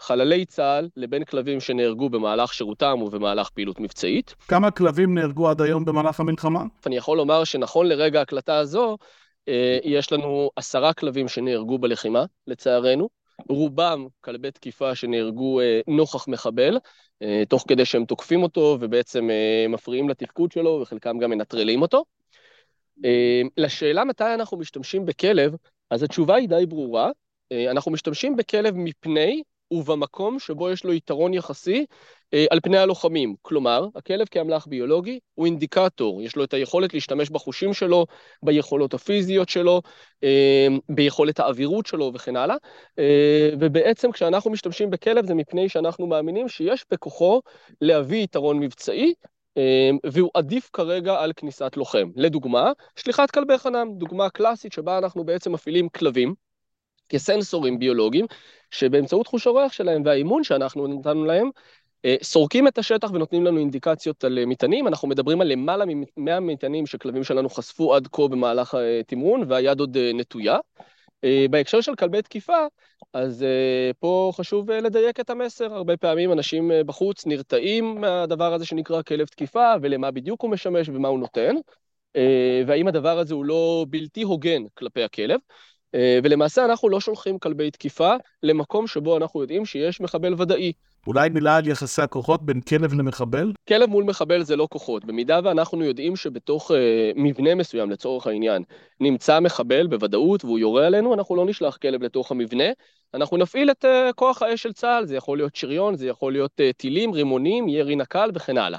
חללי 0.00 0.44
צה"ל 0.44 0.88
לבין 0.96 1.24
כלבים 1.24 1.60
שנהרגו 1.60 2.10
במהלך 2.10 2.54
שירותם 2.54 3.02
ובמהלך 3.02 3.50
פעילות 3.50 3.80
מבצעית. 3.80 4.34
כמה 4.48 4.70
כלבים 4.70 5.14
נהרגו 5.14 5.48
עד 5.48 5.60
היום 5.60 5.84
במהלך 5.84 6.20
המלחמה? 6.20 6.62
אני 6.86 6.96
יכול 6.96 7.16
לומר 7.16 7.44
שנכון 7.44 7.86
לרגע 7.86 8.18
ההקלטה 8.18 8.56
הזו, 8.56 8.96
יש 9.84 10.12
לנו 10.12 10.50
עשרה 10.56 10.92
כלבים 10.92 11.28
שנהרגו 11.28 11.78
בלחימה, 11.78 12.24
לצערנו. 12.46 13.08
רובם 13.48 14.06
כלבי 14.20 14.50
תקיפה 14.50 14.94
שנהרגו 14.94 15.60
נוכח 15.86 16.28
מחבל, 16.28 16.78
תוך 17.48 17.64
כדי 17.68 17.84
שהם 17.84 18.04
תוקפים 18.04 18.42
אותו 18.42 18.76
ובעצם 18.80 19.28
מפריעים 19.68 20.08
לתפקוד 20.08 20.52
שלו 20.52 20.78
וחלקם 20.82 21.18
גם 21.18 21.30
מנטרלים 21.30 21.82
אותו. 21.82 22.04
אה, 23.04 23.42
לשאלה 23.56 24.04
מתי 24.04 24.34
אנחנו 24.34 24.56
משתמשים 24.56 25.06
בכלב, 25.06 25.54
אז 25.90 26.02
התשובה 26.02 26.34
היא 26.34 26.48
די 26.48 26.66
ברורה. 26.66 27.10
אה, 27.52 27.70
אנחנו 27.70 27.92
משתמשים 27.92 28.36
בכלב 28.36 28.74
מפני 28.76 29.42
ובמקום 29.70 30.38
שבו 30.38 30.70
יש 30.70 30.84
לו 30.84 30.92
יתרון 30.92 31.34
יחסי 31.34 31.86
אה, 32.34 32.44
על 32.50 32.60
פני 32.60 32.78
הלוחמים. 32.78 33.34
כלומר, 33.42 33.86
הכלב 33.94 34.26
כאמל"ח 34.30 34.66
ביולוגי 34.66 35.18
הוא 35.34 35.46
אינדיקטור, 35.46 36.22
יש 36.22 36.36
לו 36.36 36.44
את 36.44 36.54
היכולת 36.54 36.94
להשתמש 36.94 37.30
בחושים 37.30 37.74
שלו, 37.74 38.06
ביכולות 38.42 38.94
הפיזיות 38.94 39.48
שלו, 39.48 39.82
ביכולת 40.88 41.40
האווירות 41.40 41.86
שלו 41.86 42.10
וכן 42.14 42.36
הלאה. 42.36 42.56
אה, 42.98 43.50
ובעצם 43.60 44.12
כשאנחנו 44.12 44.50
משתמשים 44.50 44.90
בכלב 44.90 45.26
זה 45.26 45.34
מפני 45.34 45.68
שאנחנו 45.68 46.06
מאמינים 46.06 46.48
שיש 46.48 46.84
בכוחו 46.90 47.40
להביא 47.80 48.22
יתרון 48.22 48.60
מבצעי, 48.60 49.14
והוא 50.04 50.30
עדיף 50.34 50.70
כרגע 50.72 51.20
על 51.20 51.32
כניסת 51.36 51.76
לוחם. 51.76 52.10
לדוגמה, 52.16 52.72
שליחת 52.96 53.30
כלבי 53.30 53.58
חנם, 53.58 53.88
דוגמה 53.96 54.30
קלאסית 54.30 54.72
שבה 54.72 54.98
אנחנו 54.98 55.24
בעצם 55.24 55.52
מפעילים 55.52 55.88
כלבים. 55.88 56.34
כסנסורים 57.08 57.78
ביולוגיים, 57.78 58.26
שבאמצעות 58.70 59.26
חוש 59.26 59.46
הריח 59.46 59.72
שלהם 59.72 60.02
והאימון 60.04 60.44
שאנחנו 60.44 60.86
נתנו 60.86 61.24
להם, 61.24 61.50
אה, 62.04 62.16
סורקים 62.22 62.68
את 62.68 62.78
השטח 62.78 63.10
ונותנים 63.10 63.44
לנו 63.44 63.58
אינדיקציות 63.58 64.24
על 64.24 64.38
אה, 64.38 64.46
מטענים, 64.46 64.88
אנחנו 64.88 65.08
מדברים 65.08 65.40
על 65.40 65.52
למעלה 65.52 65.84
מ-100 65.84 66.40
מטענים 66.40 66.86
שכלבים 66.86 67.24
שלנו 67.24 67.48
חשפו 67.48 67.94
עד 67.94 68.08
כה 68.12 68.28
במהלך 68.28 68.74
התמרון, 69.00 69.44
והיד 69.48 69.80
עוד 69.80 69.96
אה, 69.96 70.10
נטויה. 70.14 70.58
בהקשר 71.50 71.80
של 71.80 71.94
כלבי 71.94 72.22
תקיפה, 72.22 72.66
אז 73.12 73.44
פה 73.98 74.32
חשוב 74.34 74.70
לדייק 74.70 75.20
את 75.20 75.30
המסר. 75.30 75.74
הרבה 75.74 75.96
פעמים 75.96 76.32
אנשים 76.32 76.70
בחוץ 76.86 77.26
נרתעים 77.26 78.00
מהדבר 78.00 78.54
הזה 78.54 78.66
שנקרא 78.66 79.02
כלב 79.02 79.26
תקיפה, 79.26 79.72
ולמה 79.82 80.10
בדיוק 80.10 80.42
הוא 80.42 80.50
משמש 80.50 80.88
ומה 80.88 81.08
הוא 81.08 81.18
נותן, 81.18 81.54
והאם 82.66 82.88
הדבר 82.88 83.18
הזה 83.18 83.34
הוא 83.34 83.44
לא 83.44 83.86
בלתי 83.90 84.22
הוגן 84.22 84.62
כלפי 84.74 85.02
הכלב. 85.02 85.40
אה, 85.94 86.18
ולמעשה 86.22 86.64
אנחנו 86.64 86.88
לא 86.88 87.00
שולחים 87.00 87.38
כלבי 87.38 87.70
תקיפה 87.70 88.14
למקום 88.42 88.86
שבו 88.86 89.16
אנחנו 89.16 89.40
יודעים 89.40 89.66
שיש 89.66 90.00
מחבל 90.00 90.34
ודאי. 90.42 90.72
אולי 91.06 91.28
מילה 91.28 91.56
על 91.56 91.68
יחסי 91.68 92.02
הכוחות 92.02 92.42
בין 92.42 92.60
כלב 92.60 92.94
למחבל? 92.94 93.52
כלב 93.68 93.90
מול 93.90 94.04
מחבל 94.04 94.42
זה 94.42 94.56
לא 94.56 94.68
כוחות. 94.70 95.04
במידה 95.04 95.40
ואנחנו 95.44 95.84
יודעים 95.84 96.16
שבתוך 96.16 96.70
uh, 96.70 96.74
מבנה 97.16 97.54
מסוים, 97.54 97.90
לצורך 97.90 98.26
העניין, 98.26 98.62
נמצא 99.00 99.40
מחבל 99.40 99.86
בוודאות 99.86 100.44
והוא 100.44 100.58
יורה 100.58 100.86
עלינו, 100.86 101.14
אנחנו 101.14 101.36
לא 101.36 101.46
נשלח 101.46 101.76
כלב 101.76 102.02
לתוך 102.02 102.30
המבנה, 102.30 102.68
אנחנו 103.14 103.36
נפעיל 103.36 103.70
את 103.70 103.84
uh, 103.84 104.12
כוח 104.12 104.42
האש 104.42 104.62
של 104.62 104.72
צה"ל, 104.72 105.06
זה 105.06 105.16
יכול 105.16 105.38
להיות 105.38 105.56
שריון, 105.56 105.96
זה 105.96 106.06
יכול 106.06 106.32
להיות 106.32 106.52
uh, 106.60 106.76
טילים, 106.76 107.12
רימונים, 107.12 107.68
ירי 107.68 107.96
נקל 107.96 108.30
וכן 108.34 108.58
הלאה. 108.58 108.78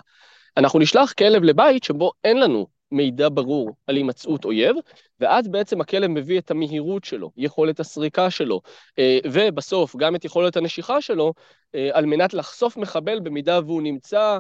אנחנו 0.57 0.79
נשלח 0.79 1.13
כלב 1.13 1.43
לבית 1.43 1.83
שבו 1.83 2.11
אין 2.23 2.39
לנו 2.39 2.78
מידע 2.91 3.27
ברור 3.33 3.71
על 3.87 3.95
הימצאות 3.95 4.45
אויב, 4.45 4.75
ואז 5.19 5.47
בעצם 5.47 5.81
הכלב 5.81 6.07
מביא 6.07 6.39
את 6.39 6.51
המהירות 6.51 7.03
שלו, 7.03 7.31
יכולת 7.37 7.79
הסריקה 7.79 8.29
שלו, 8.29 8.61
אה, 8.99 9.19
ובסוף 9.31 9.95
גם 9.95 10.15
את 10.15 10.25
יכולת 10.25 10.57
הנשיכה 10.57 11.01
שלו, 11.01 11.33
אה, 11.75 11.89
על 11.93 12.05
מנת 12.05 12.33
לחשוף 12.33 12.77
מחבל 12.77 13.19
במידה 13.19 13.59
והוא 13.65 13.81
נמצא 13.81 14.39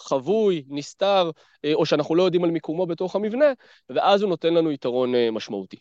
חבוי, 0.00 0.64
נסתר, 0.68 1.30
אה, 1.64 1.74
או 1.74 1.86
שאנחנו 1.86 2.14
לא 2.14 2.22
יודעים 2.22 2.44
על 2.44 2.50
מיקומו 2.50 2.86
בתוך 2.86 3.16
המבנה, 3.16 3.52
ואז 3.90 4.22
הוא 4.22 4.28
נותן 4.28 4.54
לנו 4.54 4.72
יתרון 4.72 5.12
משמעותי. 5.32 5.76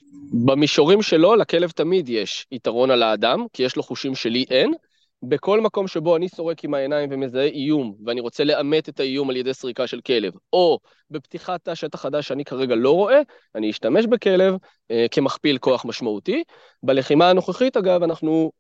במישורים 0.46 1.02
שלו, 1.02 1.36
לכלב 1.36 1.70
תמיד 1.70 2.10
יש 2.10 2.48
יתרון 2.52 2.92
על 2.92 3.04
האדם, 3.04 3.46
כי 3.54 3.64
יש 3.64 3.76
לו 3.76 3.84
חושים 3.84 4.16
שלי 4.16 4.46
אין, 4.50 4.74
בכל 5.24 5.62
מקום 5.62 5.88
שבו 5.88 6.16
אני 6.16 6.30
סורק 6.30 6.64
עם 6.64 6.74
העיניים 6.74 7.10
ומזהה 7.12 7.46
איום, 7.46 7.96
ואני 8.06 8.22
רוצה 8.22 8.44
לאמת 8.44 8.90
את 8.90 9.00
האיום 9.00 9.30
על 9.30 9.36
ידי 9.36 9.54
סריקה 9.54 9.88
של 9.88 10.02
כלב, 10.02 10.34
או 10.54 10.80
בפתיחת 11.10 11.64
תא 11.64 11.76
שטח 11.76 12.02
חדש 12.02 12.28
שאני 12.28 12.46
כרגע 12.46 12.76
לא 12.76 12.92
רואה, 12.92 13.22
אני 13.56 13.70
אשתמש 13.70 14.06
בכלב 14.06 14.56
אה, 14.92 15.06
כמכפיל 15.12 15.58
כוח 15.58 15.86
משמעותי. 15.86 16.44
בלחימה 16.84 17.30
הנוכחית, 17.30 17.78
אגב, 17.78 18.04
אנחנו 18.04 18.52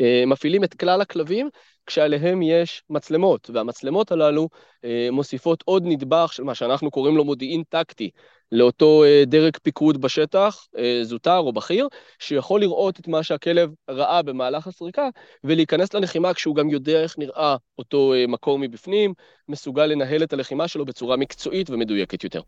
אה, 0.00 0.24
מפעילים 0.26 0.64
את 0.64 0.74
כלל 0.74 1.00
הכלבים 1.00 1.48
כשעליהם 1.86 2.42
יש 2.42 2.82
מצלמות, 2.90 3.50
והמצלמות 3.50 4.12
הללו 4.12 4.48
אה, 4.84 5.08
מוסיפות 5.12 5.62
עוד 5.64 5.82
נדבך 5.86 6.32
של 6.32 6.42
מה 6.42 6.54
שאנחנו 6.54 6.90
קוראים 6.90 7.16
לו 7.16 7.24
מודיעין 7.24 7.62
טקטי, 7.68 8.10
לאותו 8.52 9.04
אה, 9.04 9.22
דרג 9.26 9.56
פיקוד 9.62 10.00
בשטח, 10.00 10.66
זוטר 11.02 11.38
או 11.38 11.52
בכיר, 11.52 11.88
שיכול 12.18 12.60
לראות 12.60 13.00
את 13.00 13.08
מה 13.08 13.22
שהכלב 13.22 13.70
ראה 13.90 14.22
במהלך 14.22 14.66
הסריקה, 14.66 15.08
ולהיכנס 15.44 15.94
ללחימה 15.94 16.34
כשהוא 16.34 16.56
גם 16.56 16.70
יודע 16.70 17.02
איך 17.02 17.18
נראה 17.18 17.56
אותו 17.78 18.12
מקור 18.28 18.58
מבפנים, 18.58 19.14
מסוגל 19.48 19.86
לנהל 19.86 20.22
את 20.22 20.32
הלחימה 20.32 20.68
שלו 20.68 20.84
בצורה 20.84 21.16
מקצועית 21.16 21.70
ומדויקת 21.70 22.24
יותר. 22.24 22.40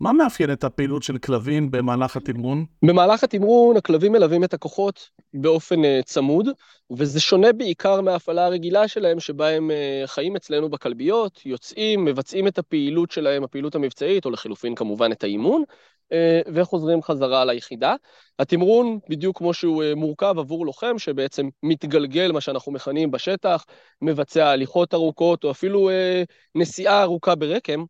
מה 0.00 0.12
מאפיין 0.12 0.52
את 0.52 0.64
הפעילות 0.64 1.02
של 1.02 1.18
כלבים 1.18 1.70
במהלך 1.70 2.16
התמרון? 2.16 2.64
במהלך 2.84 3.24
התמרון 3.24 3.76
הכלבים 3.76 4.12
מלווים 4.12 4.44
את 4.44 4.54
הכוחות 4.54 5.10
באופן 5.34 5.84
uh, 5.84 6.02
צמוד, 6.04 6.48
וזה 6.96 7.20
שונה 7.20 7.52
בעיקר 7.52 8.00
מההפעלה 8.00 8.46
הרגילה 8.46 8.88
שלהם, 8.88 9.20
שבה 9.20 9.48
הם 9.48 9.70
uh, 9.70 10.06
חיים 10.06 10.36
אצלנו 10.36 10.68
בכלביות, 10.68 11.46
יוצאים, 11.46 12.04
מבצעים 12.04 12.48
את 12.48 12.58
הפעילות 12.58 13.10
שלהם, 13.10 13.44
הפעילות 13.44 13.74
המבצעית, 13.74 14.24
או 14.24 14.30
לחילופין 14.30 14.74
כמובן 14.74 15.12
את 15.12 15.24
האימון, 15.24 15.62
uh, 16.12 16.50
וחוזרים 16.54 17.02
חזרה 17.02 17.44
ליחידה. 17.44 17.94
התמרון, 18.38 18.98
בדיוק 19.08 19.38
כמו 19.38 19.54
שהוא 19.54 19.82
uh, 19.82 19.94
מורכב 19.94 20.34
עבור 20.38 20.66
לוחם, 20.66 20.98
שבעצם 20.98 21.48
מתגלגל, 21.62 22.32
מה 22.32 22.40
שאנחנו 22.40 22.72
מכנים 22.72 23.10
בשטח, 23.10 23.64
מבצע 24.02 24.48
הליכות 24.48 24.94
ארוכות, 24.94 25.44
או 25.44 25.50
אפילו 25.50 25.90
uh, 25.90 25.92
נסיעה 26.54 27.02
ארוכה 27.02 27.34
ברקם, 27.34 27.84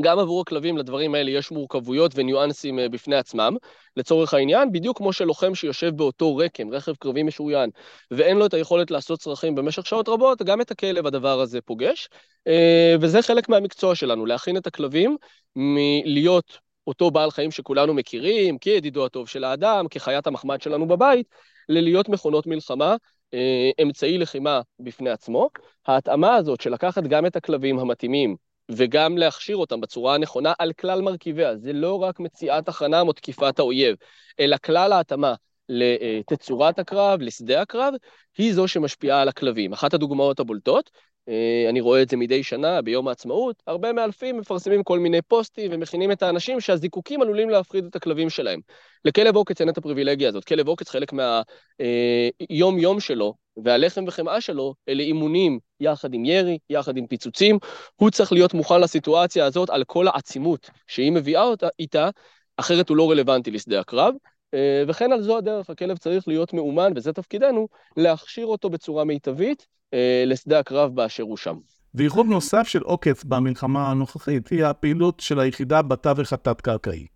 גם 0.00 0.18
עבור 0.18 0.40
הכלבים 0.40 0.78
לדברים 0.78 1.14
האלה 1.14 1.30
יש 1.30 1.50
מורכבויות 1.50 2.12
וניואנסים 2.14 2.78
אה, 2.78 2.88
בפני 2.88 3.16
עצמם. 3.16 3.56
לצורך 3.96 4.34
העניין, 4.34 4.72
בדיוק 4.72 4.98
כמו 4.98 5.12
שלוחם 5.12 5.54
שיושב 5.54 5.96
באותו 5.96 6.36
רקם, 6.36 6.74
רכב 6.74 6.94
קרבי 6.94 7.22
משוריין, 7.22 7.70
ואין 8.10 8.36
לו 8.36 8.46
את 8.46 8.54
היכולת 8.54 8.90
לעשות 8.90 9.20
צרכים 9.20 9.54
במשך 9.54 9.86
שעות 9.86 10.08
רבות, 10.08 10.42
גם 10.42 10.60
את 10.60 10.70
הכלב 10.70 11.06
הדבר 11.06 11.40
הזה 11.40 11.60
פוגש. 11.60 12.08
אה, 12.46 12.94
וזה 13.00 13.22
חלק 13.22 13.48
מהמקצוע 13.48 13.94
שלנו, 13.94 14.26
להכין 14.26 14.56
את 14.56 14.66
הכלבים 14.66 15.16
מלהיות 15.56 16.58
אותו 16.86 17.10
בעל 17.10 17.30
חיים 17.30 17.50
שכולנו 17.50 17.94
מכירים, 17.94 18.58
כידידו 18.58 19.06
הטוב 19.06 19.28
של 19.28 19.44
האדם, 19.44 19.86
כחיית 19.90 20.26
המחמד 20.26 20.62
שלנו 20.62 20.88
בבית, 20.88 21.26
ללהיות 21.68 22.08
מכונות 22.08 22.46
מלחמה, 22.46 22.96
אה, 23.34 23.70
אמצעי 23.82 24.18
לחימה 24.18 24.60
בפני 24.80 25.10
עצמו. 25.10 25.48
ההתאמה 25.86 26.34
הזאת 26.34 26.60
של 26.60 26.72
לקחת 26.72 27.02
גם 27.02 27.26
את 27.26 27.36
הכלבים 27.36 27.78
המתאימים 27.78 28.36
וגם 28.70 29.18
להכשיר 29.18 29.56
אותם 29.56 29.80
בצורה 29.80 30.14
הנכונה 30.14 30.52
על 30.58 30.72
כלל 30.72 31.00
מרכיביה. 31.00 31.56
זה 31.56 31.72
לא 31.72 32.02
רק 32.02 32.20
מציאת 32.20 32.68
הכנה 32.68 33.00
או 33.00 33.12
תקיפת 33.12 33.58
האויב, 33.58 33.96
אלא 34.40 34.56
כלל 34.64 34.92
ההתאמה 34.92 35.34
לתצורת 35.68 36.78
הקרב, 36.78 37.20
לשדה 37.20 37.62
הקרב, 37.62 37.94
היא 38.38 38.54
זו 38.54 38.68
שמשפיעה 38.68 39.22
על 39.22 39.28
הכלבים. 39.28 39.72
אחת 39.72 39.94
הדוגמאות 39.94 40.40
הבולטות, 40.40 40.90
אה, 41.28 41.66
אני 41.68 41.80
רואה 41.80 42.02
את 42.02 42.08
זה 42.08 42.16
מדי 42.16 42.42
שנה, 42.42 42.82
ביום 42.82 43.08
העצמאות, 43.08 43.62
הרבה 43.66 43.92
מאלפים 43.92 44.38
מפרסמים 44.38 44.82
כל 44.82 44.98
מיני 44.98 45.22
פוסטים 45.22 45.70
ומכינים 45.74 46.12
את 46.12 46.22
האנשים 46.22 46.60
שהזיקוקים 46.60 47.22
עלולים 47.22 47.50
להפחיד 47.50 47.84
את 47.84 47.96
הכלבים 47.96 48.30
שלהם. 48.30 48.60
לכלב 49.04 49.36
עוקץ 49.36 49.60
אין 49.60 49.68
את 49.68 49.78
הפריבילגיה 49.78 50.28
הזאת. 50.28 50.44
כלב 50.44 50.68
עוקץ 50.68 50.88
חלק 50.88 51.12
מהיום-יום 51.12 52.96
אה, 52.96 53.00
שלו 53.00 53.34
והלחם 53.64 54.04
וחמאה 54.06 54.40
שלו 54.40 54.74
אלה 54.88 55.02
אימונים 55.02 55.58
יחד 55.80 56.14
עם 56.14 56.24
ירי, 56.24 56.58
יחד 56.70 56.96
עם 56.96 57.06
פיצוצים. 57.06 57.58
הוא 57.96 58.10
צריך 58.10 58.32
להיות 58.32 58.54
מוכן 58.54 58.80
לסיטואציה 58.80 59.46
הזאת 59.46 59.70
על 59.70 59.84
כל 59.84 60.08
העצימות 60.08 60.70
שהיא 60.86 61.12
מביאה 61.12 61.42
אותה 61.42 61.68
איתה, 61.78 62.10
אחרת 62.56 62.88
הוא 62.88 62.96
לא 62.96 63.10
רלוונטי 63.10 63.50
לשדה 63.50 63.80
הקרב. 63.80 64.14
אה, 64.54 64.84
וכן 64.88 65.12
על 65.12 65.22
זו 65.22 65.38
הדרך, 65.38 65.70
הכלב 65.70 65.96
צריך 65.96 66.28
להיות 66.28 66.52
מאומן, 66.52 66.92
וזה 66.96 67.12
תפקידנו, 67.12 67.68
להכשיר 67.96 68.46
אותו 68.46 68.70
בצורה 68.70 69.04
מיטבית 69.04 69.66
אה, 69.94 70.24
לשדה 70.26 70.58
הקרב 70.58 70.94
באשר 70.94 71.22
הוא 71.22 71.36
שם. 71.36 71.56
וייחוד 71.94 72.26
נוסף 72.26 72.68
של 72.68 72.82
עוקץ 72.82 73.24
במלחמה 73.24 73.90
הנוכחית 73.90 74.48
היא 74.48 74.64
הפעילות 74.64 75.20
של 75.20 75.40
היחידה 75.40 75.82
בתווך 75.82 76.32
התת-קרקעי. 76.32 77.06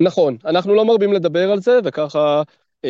נכון, 0.00 0.36
אנחנו 0.44 0.74
לא 0.74 0.84
מרבים 0.84 1.12
לדבר 1.12 1.52
על 1.52 1.60
זה, 1.60 1.78
וככה 1.84 2.42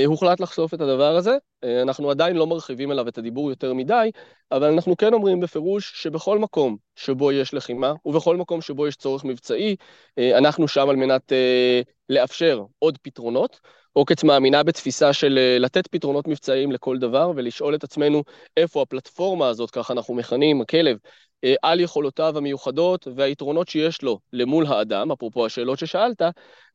הוחלט 0.06 0.40
לחשוף 0.40 0.74
את 0.74 0.80
הדבר 0.80 1.16
הזה. 1.16 1.36
אה, 1.64 1.82
אנחנו 1.82 2.10
עדיין 2.10 2.36
לא 2.36 2.46
מרחיבים 2.46 2.92
אליו 2.92 3.08
את 3.08 3.18
הדיבור 3.18 3.50
יותר 3.50 3.74
מדי, 3.74 4.10
אבל 4.52 4.72
אנחנו 4.72 4.96
כן 4.96 5.14
אומרים 5.14 5.40
בפירוש 5.40 6.02
שבכל 6.02 6.38
מקום 6.38 6.76
שבו 6.96 7.32
יש 7.32 7.54
לחימה, 7.54 7.92
ובכל 8.04 8.36
מקום 8.36 8.60
שבו 8.60 8.86
יש 8.86 8.96
צורך 8.96 9.24
מבצעי, 9.24 9.76
אה, 10.18 10.38
אנחנו 10.38 10.68
שם 10.68 10.88
על 10.88 10.96
מנת 10.96 11.32
אה, 11.32 11.80
לאפשר 12.08 12.64
עוד 12.78 12.98
פתרונות. 13.02 13.60
עוקץ 13.96 14.24
מאמינה 14.24 14.62
בתפיסה 14.62 15.12
של 15.12 15.38
אה, 15.38 15.58
לתת 15.58 15.86
פתרונות 15.86 16.28
מבצעיים 16.28 16.72
לכל 16.72 16.98
דבר 16.98 17.32
ולשאול 17.36 17.74
את 17.74 17.84
עצמנו 17.84 18.22
איפה 18.56 18.82
הפלטפורמה 18.82 19.48
הזאת, 19.48 19.70
ככה 19.70 19.92
אנחנו 19.92 20.14
מכנים, 20.14 20.60
הכלב, 20.60 20.98
אה, 21.44 21.54
על 21.62 21.80
יכולותיו 21.80 22.38
המיוחדות 22.38 23.08
והיתרונות 23.16 23.68
שיש 23.68 24.02
לו 24.02 24.18
למול 24.32 24.66
האדם, 24.66 25.12
אפרופו 25.12 25.46
השאלות 25.46 25.78
ששאלת, 25.78 26.22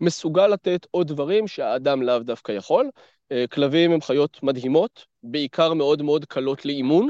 מסוגל 0.02 0.48
לתת 0.48 0.88
עוד 0.92 1.08
דברים 1.08 1.48
שהאדם 1.48 2.02
לאו 2.02 2.20
דווקא 2.20 2.52
יכול. 2.52 2.90
אה, 3.32 3.46
כלבים 3.52 3.92
הם 3.92 4.02
חיות 4.02 4.40
מדהימות, 4.44 5.06
בעיקר 5.24 5.74
מאוד 5.74 6.02
מאוד 6.02 6.26
קלות 6.26 6.66
לאימון, 6.66 7.10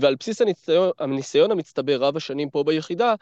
ועל 0.00 0.14
בסיס 0.20 0.42
הניסיון, 0.42 0.90
הניסיון 0.98 1.50
המצטבר 1.50 1.96
רב 1.96 2.16
השנים 2.16 2.50
פה 2.50 2.64
ביחידה, 2.64 3.14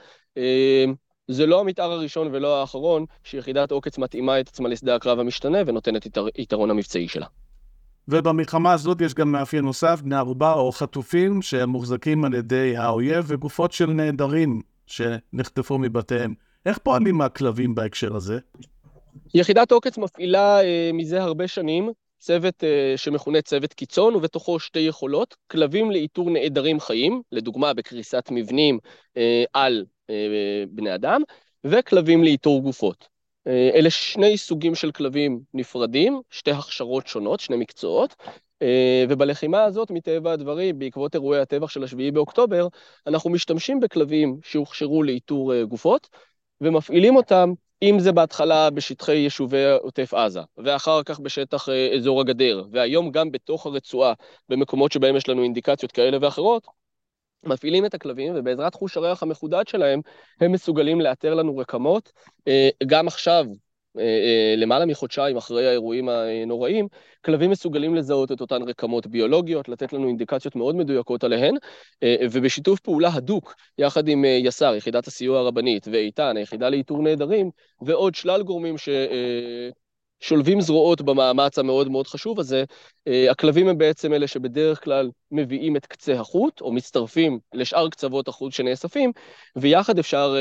זה 1.28 1.46
לא 1.46 1.60
המתאר 1.60 1.92
הראשון 1.92 2.28
ולא 2.32 2.60
האחרון 2.60 3.04
שיחידת 3.24 3.70
עוקץ 3.70 3.98
מתאימה 3.98 4.40
את 4.40 4.48
עצמה 4.48 4.68
לשדה 4.68 4.94
הקרב 4.94 5.18
המשתנה 5.18 5.58
ונותנת 5.66 6.06
את 6.06 6.18
היתרון 6.34 6.70
המבצעי 6.70 7.08
שלה. 7.08 7.26
ובמלחמה 8.08 8.72
הזאת 8.72 9.00
יש 9.00 9.14
גם 9.14 9.32
מאפיין 9.32 9.64
נוסף, 9.64 10.00
בני 10.02 10.16
ערובה 10.16 10.52
או 10.52 10.72
חטופים 10.72 11.42
שמוחזקים 11.42 12.24
על 12.24 12.34
ידי 12.34 12.76
האויב 12.76 13.24
וגופות 13.28 13.72
של 13.72 13.86
נעדרים 13.86 14.60
שנחטפו 14.86 15.78
מבתיהם. 15.78 16.34
איך 16.66 16.78
פועלים 16.78 17.20
הכלבים 17.20 17.74
בהקשר 17.74 18.16
הזה? 18.16 18.38
יחידת 19.34 19.72
עוקץ 19.72 19.98
מפעילה 19.98 20.60
אה, 20.62 20.90
מזה 20.94 21.22
הרבה 21.22 21.48
שנים 21.48 21.90
צוות 22.22 22.64
אה, 22.64 22.94
שמכונה 22.96 23.42
צוות 23.42 23.72
קיצון, 23.72 24.14
ובתוכו 24.16 24.60
שתי 24.60 24.80
יכולות, 24.80 25.36
כלבים 25.46 25.90
לאיתור 25.90 26.30
נעדרים 26.30 26.80
חיים, 26.80 27.22
לדוגמה 27.32 27.74
בקריסת 27.74 28.28
מבנים 28.30 28.78
אה, 29.16 29.44
על 29.52 29.84
אה, 30.10 30.64
בני 30.68 30.94
אדם, 30.94 31.22
וכלבים 31.64 32.24
לאיתור 32.24 32.62
גופות. 32.62 33.08
אה, 33.46 33.70
אלה 33.74 33.90
שני 33.90 34.38
סוגים 34.38 34.74
של 34.74 34.92
כלבים 34.92 35.40
נפרדים, 35.54 36.20
שתי 36.30 36.50
הכשרות 36.50 37.06
שונות, 37.06 37.40
שני 37.40 37.56
מקצועות, 37.56 38.14
ובלחימה 39.08 39.64
הזאת, 39.64 39.90
מטבע 39.90 40.32
הדברים, 40.32 40.78
בעקבות 40.78 41.14
אירועי 41.14 41.40
הטבח 41.40 41.70
של 41.70 41.84
השביעי 41.84 42.10
באוקטובר, 42.10 42.68
אנחנו 43.06 43.30
משתמשים 43.30 43.80
בכלבים 43.80 44.38
שהוכשרו 44.42 45.02
לאיתור 45.02 45.64
גופות, 45.64 46.08
ומפעילים 46.60 47.16
אותם 47.16 47.52
אם 47.82 47.96
זה 47.98 48.12
בהתחלה 48.12 48.70
בשטחי 48.70 49.14
יישובי 49.14 49.72
עוטף 49.80 50.14
עזה, 50.14 50.40
ואחר 50.56 51.02
כך 51.02 51.20
בשטח 51.20 51.68
אה, 51.68 51.94
אזור 51.96 52.20
הגדר, 52.20 52.64
והיום 52.72 53.10
גם 53.10 53.30
בתוך 53.30 53.66
הרצועה, 53.66 54.12
במקומות 54.48 54.92
שבהם 54.92 55.16
יש 55.16 55.28
לנו 55.28 55.42
אינדיקציות 55.42 55.92
כאלה 55.92 56.18
ואחרות, 56.20 56.66
מפעילים 57.44 57.84
את 57.84 57.94
הכלבים, 57.94 58.32
ובעזרת 58.36 58.74
חוש 58.74 58.96
הריח 58.96 59.22
המחודד 59.22 59.68
שלהם, 59.68 60.00
הם 60.40 60.52
מסוגלים 60.52 61.00
לאתר 61.00 61.34
לנו 61.34 61.56
רקמות. 61.56 62.12
אה, 62.48 62.68
גם 62.86 63.06
עכשיו, 63.06 63.46
למעלה 64.56 64.86
מחודשיים 64.86 65.36
אחרי 65.36 65.66
האירועים 65.68 66.08
הנוראים, 66.08 66.88
כלבים 67.24 67.50
מסוגלים 67.50 67.94
לזהות 67.94 68.32
את 68.32 68.40
אותן 68.40 68.62
רקמות 68.62 69.06
ביולוגיות, 69.06 69.68
לתת 69.68 69.92
לנו 69.92 70.08
אינדיקציות 70.08 70.56
מאוד 70.56 70.76
מדויקות 70.76 71.24
עליהן, 71.24 71.54
אה, 72.02 72.16
ובשיתוף 72.30 72.80
פעולה 72.80 73.10
הדוק, 73.14 73.54
יחד 73.78 74.08
עם 74.08 74.24
יס"ר, 74.24 74.74
יחידת 74.74 75.06
הסיוע 75.06 75.38
הרבנית, 75.38 75.88
ואיתן, 75.92 76.36
היחידה 76.36 76.68
לאיתור 76.68 77.02
נעדרים, 77.02 77.50
ועוד 77.80 78.14
שלל 78.14 78.42
גורמים 78.42 78.78
ש... 78.78 78.88
שולבים 80.20 80.60
זרועות 80.60 81.02
במאמץ 81.02 81.58
המאוד 81.58 81.88
מאוד 81.88 82.06
חשוב 82.06 82.40
הזה, 82.40 82.64
הכלבים 83.30 83.68
הם 83.68 83.78
בעצם 83.78 84.12
אלה 84.12 84.26
שבדרך 84.26 84.84
כלל 84.84 85.10
מביאים 85.30 85.76
את 85.76 85.86
קצה 85.86 86.20
החוט, 86.20 86.60
או 86.60 86.72
מצטרפים 86.72 87.38
לשאר 87.54 87.88
קצוות 87.88 88.28
החוט 88.28 88.52
שנאספים, 88.52 89.12
ויחד 89.56 89.98
אפשר 89.98 90.34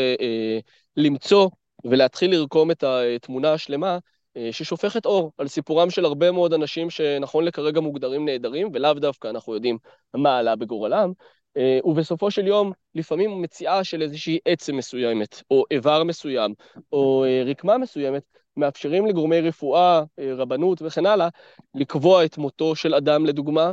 למצוא 0.98 1.50
ולהתחיל 1.86 2.32
לרקום 2.32 2.72
את 2.72 2.84
התמונה 2.84 3.54
השלמה 3.54 3.98
אה, 4.38 4.50
ששופכת 4.52 5.06
אור 5.06 5.32
על 5.38 5.48
סיפורם 5.48 5.90
של 5.90 6.06
הרבה 6.06 6.32
מאוד 6.32 6.54
אנשים 6.54 6.90
שנכון 6.90 7.46
לכרגע 7.46 7.80
מוגדרים 7.80 8.26
נהדרים, 8.26 8.70
ולאו 8.74 8.94
דווקא 8.94 9.28
אנחנו 9.28 9.54
יודעים 9.54 9.78
מה 10.14 10.38
עלה 10.38 10.56
בגורלם, 10.56 11.12
אה, 11.58 11.80
ובסופו 11.84 12.32
של 12.32 12.48
יום, 12.48 12.72
לפעמים 12.96 13.42
מציאה 13.42 13.84
של 13.84 14.02
איזושהי 14.02 14.40
עצם 14.46 14.76
מסוימת, 14.76 15.44
או 15.52 15.64
איבר 15.72 16.04
מסוים, 16.04 16.54
או 16.92 17.26
אה, 17.26 17.44
רקמה 17.46 17.78
מסוימת, 17.78 18.24
מאפשרים 18.58 19.06
לגורמי 19.06 19.42
רפואה, 19.42 20.04
רבנות 20.38 20.82
וכן 20.82 21.06
הלאה, 21.06 21.28
לקבוע 21.76 22.26
את 22.26 22.38
מותו 22.38 22.76
של 22.76 22.94
אדם 22.94 23.26
לדוגמה, 23.26 23.72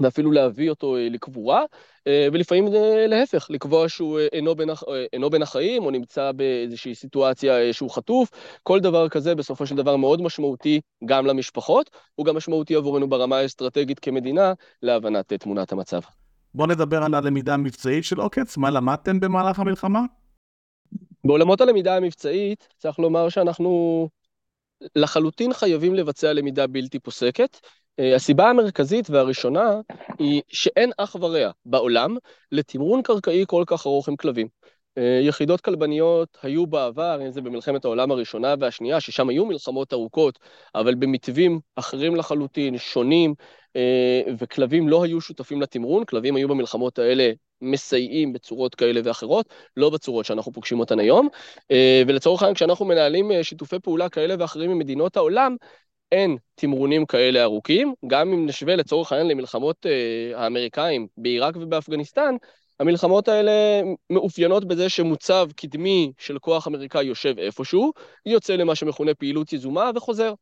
ואפילו 0.00 0.32
להביא 0.32 0.70
אותו 0.70 0.96
אה, 0.96 1.08
לקבורה, 1.10 1.64
אה, 2.06 2.28
ולפעמים 2.32 2.66
אה, 2.66 3.06
להפך, 3.06 3.46
לקבוע 3.50 3.88
שהוא 3.88 4.18
אינו 4.32 4.54
בין, 4.54 4.70
אינו 5.12 5.30
בין 5.30 5.42
החיים, 5.42 5.84
או 5.84 5.90
נמצא 5.90 6.32
באיזושהי 6.32 6.94
סיטואציה 6.94 7.72
שהוא 7.72 7.90
חטוף. 7.90 8.30
כל 8.62 8.80
דבר 8.80 9.08
כזה 9.08 9.34
בסופו 9.34 9.66
של 9.66 9.76
דבר 9.76 9.96
מאוד 9.96 10.22
משמעותי 10.22 10.80
גם 11.04 11.26
למשפחות, 11.26 11.90
הוא 12.14 12.26
גם 12.26 12.36
משמעותי 12.36 12.74
עבורנו 12.74 13.08
ברמה 13.08 13.36
האסטרטגית 13.36 13.98
כמדינה 13.98 14.52
להבנת 14.82 15.32
תמונת 15.32 15.72
המצב. 15.72 16.00
בואו 16.54 16.68
נדבר 16.68 17.02
על 17.02 17.14
הלמידה 17.14 17.54
המבצעית 17.54 18.04
של 18.04 18.20
עוקץ, 18.20 18.56
מה 18.56 18.70
למדתם 18.70 19.20
במהלך 19.20 19.58
המלחמה? 19.58 20.00
בעולמות 21.24 21.60
הלמידה 21.60 21.96
המבצעית, 21.96 22.68
צריך 22.78 22.98
לומר 22.98 23.28
שאנחנו 23.28 24.08
לחלוטין 24.96 25.52
חייבים 25.52 25.94
לבצע 25.94 26.32
למידה 26.32 26.66
בלתי 26.66 26.98
פוסקת. 26.98 27.60
אה, 28.00 28.16
הסיבה 28.16 28.50
המרכזית 28.50 29.10
והראשונה 29.10 29.80
היא 30.18 30.42
שאין 30.48 30.90
אח 30.98 31.16
ורע 31.20 31.50
בעולם 31.64 32.16
לתמרון 32.52 33.02
קרקעי 33.02 33.44
כל 33.46 33.64
כך 33.66 33.86
ארוך 33.86 34.08
עם 34.08 34.16
כלבים. 34.16 34.48
אה, 34.98 35.20
יחידות 35.22 35.60
כלבניות 35.60 36.38
היו 36.42 36.66
בעבר, 36.66 37.20
אם 37.22 37.30
זה 37.30 37.40
במלחמת 37.40 37.84
העולם 37.84 38.10
הראשונה 38.10 38.54
והשנייה, 38.60 39.00
ששם 39.00 39.28
היו 39.28 39.46
מלחמות 39.46 39.92
ארוכות, 39.92 40.38
אבל 40.74 40.94
במתווים 40.94 41.60
אחרים 41.76 42.16
לחלוטין, 42.16 42.78
שונים, 42.78 43.34
אה, 43.76 44.22
וכלבים 44.38 44.88
לא 44.88 45.04
היו 45.04 45.20
שותפים 45.20 45.62
לתמרון, 45.62 46.04
כלבים 46.04 46.36
היו 46.36 46.48
במלחמות 46.48 46.98
האלה 46.98 47.30
מסייעים 47.60 48.32
בצורות 48.32 48.74
כאלה 48.74 49.00
ואחרות, 49.04 49.46
לא 49.76 49.90
בצורות 49.90 50.24
שאנחנו 50.24 50.52
פוגשים 50.52 50.80
אותן 50.80 50.98
היום. 50.98 51.28
ולצורך 52.06 52.42
העניין, 52.42 52.54
כשאנחנו 52.54 52.84
מנהלים 52.84 53.30
שיתופי 53.42 53.78
פעולה 53.78 54.08
כאלה 54.08 54.34
ואחרים 54.38 54.70
עם 54.70 54.78
מדינות 54.78 55.16
העולם, 55.16 55.56
אין 56.12 56.36
תמרונים 56.54 57.06
כאלה 57.06 57.42
ארוכים, 57.42 57.94
גם 58.06 58.32
אם 58.32 58.46
נשווה 58.46 58.76
לצורך 58.76 59.12
העניין 59.12 59.30
למלחמות 59.30 59.86
אה, 59.86 60.42
האמריקאים 60.42 61.06
בעיראק 61.16 61.56
ובאפגניסטן, 61.56 62.34
המלחמות 62.80 63.28
האלה 63.28 63.52
מאופיינות 64.10 64.64
בזה 64.64 64.88
שמוצב 64.88 65.48
קדמי 65.56 66.12
של 66.18 66.38
כוח 66.38 66.68
אמריקאי 66.68 67.04
יושב 67.04 67.38
איפשהו, 67.38 67.92
יוצא 68.26 68.56
למה 68.56 68.74
שמכונה 68.74 69.14
פעילות 69.14 69.52
יזומה 69.52 69.90
וחוזר. 69.94 70.34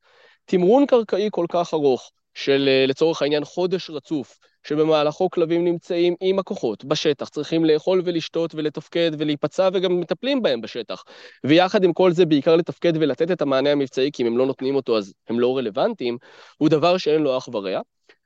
תמרון 0.44 0.86
קרקעי 0.86 1.28
כל 1.30 1.46
כך 1.48 1.74
ארוך, 1.74 2.10
של 2.34 2.68
אה, 2.68 2.86
לצורך 2.86 3.22
העניין 3.22 3.44
חודש 3.44 3.90
רצוף, 3.90 4.38
שבמהלכו 4.62 5.30
כלבים 5.30 5.64
נמצאים 5.64 6.14
עם 6.20 6.38
הכוחות 6.38 6.84
בשטח, 6.84 7.28
צריכים 7.28 7.64
לאכול 7.64 8.02
ולשתות 8.04 8.54
ולתפקד 8.54 9.10
ולהיפצע 9.18 9.68
וגם 9.72 10.00
מטפלים 10.00 10.42
בהם 10.42 10.60
בשטח. 10.60 11.04
ויחד 11.44 11.84
עם 11.84 11.92
כל 11.92 12.12
זה, 12.12 12.26
בעיקר 12.26 12.56
לתפקד 12.56 12.92
ולתת 12.96 13.30
את 13.30 13.42
המענה 13.42 13.70
המבצעי, 13.70 14.10
כי 14.12 14.22
אם 14.22 14.26
הם 14.26 14.38
לא 14.38 14.46
נותנים 14.46 14.74
אותו 14.74 14.98
אז 14.98 15.14
הם 15.28 15.40
לא 15.40 15.58
רלוונטיים, 15.58 16.18
הוא 16.58 16.68
דבר 16.68 16.98
שאין 16.98 17.22
לו 17.22 17.38
אח 17.38 17.48
ורע. 17.48 17.80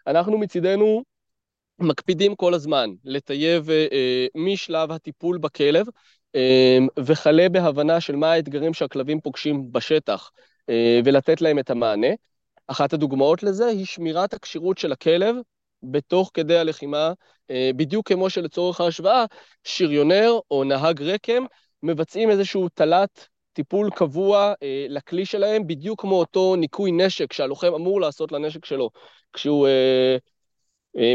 אנחנו 0.07 0.39
מצידנו 0.39 1.03
מקפידים 1.79 2.37
כל 2.37 2.55
הזמן 2.55 2.91
לטייב 3.05 3.71
אה, 3.71 3.87
אה, 3.93 4.27
משלב 4.35 4.93
הטיפול 4.93 5.39
בכלב, 5.39 5.87
אה, 6.35 6.79
וכלה 6.99 7.49
בהבנה 7.49 8.01
של 8.01 8.17
מה 8.17 8.33
האתגרים 8.33 8.75
שהכלבים 8.75 9.21
פוגשים 9.21 9.73
בשטח, 9.73 10.31
אה, 10.69 11.01
ולתת 11.05 11.41
להם 11.41 11.59
את 11.59 11.71
המענה. 11.71 12.09
אחת 12.67 12.93
הדוגמאות 12.93 13.43
לזה 13.43 13.67
היא 13.67 13.87
שמירת 13.87 14.35
הכשירות 14.35 14.79
של 14.79 14.93
הכלב 14.93 15.37
בתוך 15.83 16.31
כדי 16.35 16.59
הלחימה, 16.59 17.13
אה, 17.51 17.71
בדיוק 17.77 18.09
כמו 18.09 18.31
שלצורך 18.31 18.81
ההשוואה, 18.81 19.25
שריונר 19.65 20.39
או 20.51 20.65
נהג 20.65 21.03
רקם 21.03 21.45
מבצעים 21.83 22.31
איזשהו 22.31 22.69
טלת 22.69 23.29
טיפול 23.53 23.91
קבוע 23.91 24.53
אה, 24.63 24.87
לכלי 24.89 25.27
שלהם, 25.27 25.67
בדיוק 25.67 26.01
כמו 26.01 26.15
אותו 26.15 26.57
ניקוי 26.57 26.93
נשק 26.93 27.33
שהלוחם 27.33 27.75
אמור 27.75 28.01
לעשות 28.01 28.33
לנשק 28.33 28.65
שלו 28.65 28.91
כשהוא 29.33 29.67
אה, 29.67 30.17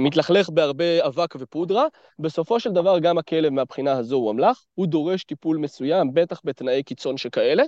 מתלכלך 0.02 0.50
בהרבה 0.50 1.08
אבק 1.08 1.36
ופודרה. 1.40 1.86
בסופו 2.20 2.60
של 2.60 2.72
דבר 2.72 3.00
גם 3.00 3.18
הכלב 3.18 3.54
מהבחינה 3.54 3.92
הזו 3.92 4.16
הוא 4.16 4.32
אמל"ח, 4.32 4.66
הוא 4.76 4.88
דורש 4.88 5.24
טיפול 5.24 5.58
מסוים, 5.58 6.14
בטח 6.14 6.42
בתנאי 6.44 6.84
קיצון 6.84 7.18
שכאלה, 7.18 7.64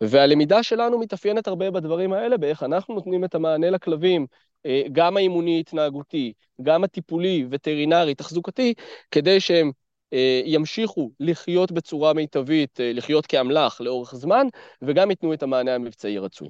והלמידה 0.00 0.62
שלנו 0.62 0.98
מתאפיינת 0.98 1.46
הרבה 1.46 1.70
בדברים 1.70 2.12
האלה, 2.12 2.36
באיך 2.36 2.62
אנחנו 2.62 2.94
נותנים 2.94 3.24
את 3.24 3.34
המענה 3.34 3.70
לכלבים 3.70 4.26
אה, 4.66 4.82
גם 4.92 5.16
האימוני-התנהגותי, 5.16 6.32
גם 6.62 6.84
הטיפולי, 6.84 7.46
וטרינרי, 7.50 8.14
תחזוקתי, 8.14 8.74
כדי 9.10 9.40
שהם 9.40 9.70
אה, 10.12 10.40
ימשיכו 10.44 11.10
לחיות 11.20 11.72
בצורה 11.72 12.12
מיטבית, 12.12 12.80
אה, 12.80 12.92
לחיות 12.92 13.26
כאמל"ח 13.26 13.80
לאורך 13.80 14.14
זמן, 14.14 14.46
וגם 14.82 15.10
ייתנו 15.10 15.34
את 15.34 15.42
המענה 15.42 15.74
המבצעי 15.74 16.16
הרצוי. 16.16 16.48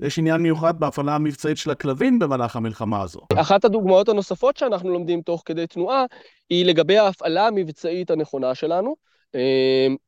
יש 0.00 0.18
עניין 0.18 0.42
מיוחד 0.42 0.80
בהפעלה 0.80 1.14
המבצעית 1.14 1.56
של 1.56 1.70
הכלבים 1.70 2.18
במהלך 2.18 2.56
המלחמה 2.56 3.02
הזו. 3.02 3.20
אחת 3.36 3.64
הדוגמאות 3.64 4.08
הנוספות 4.08 4.56
שאנחנו 4.56 4.90
לומדים 4.90 5.22
תוך 5.22 5.42
כדי 5.44 5.66
תנועה, 5.66 6.04
היא 6.50 6.66
לגבי 6.66 6.98
ההפעלה 6.98 7.46
המבצעית 7.46 8.10
הנכונה 8.10 8.54
שלנו. 8.54 8.94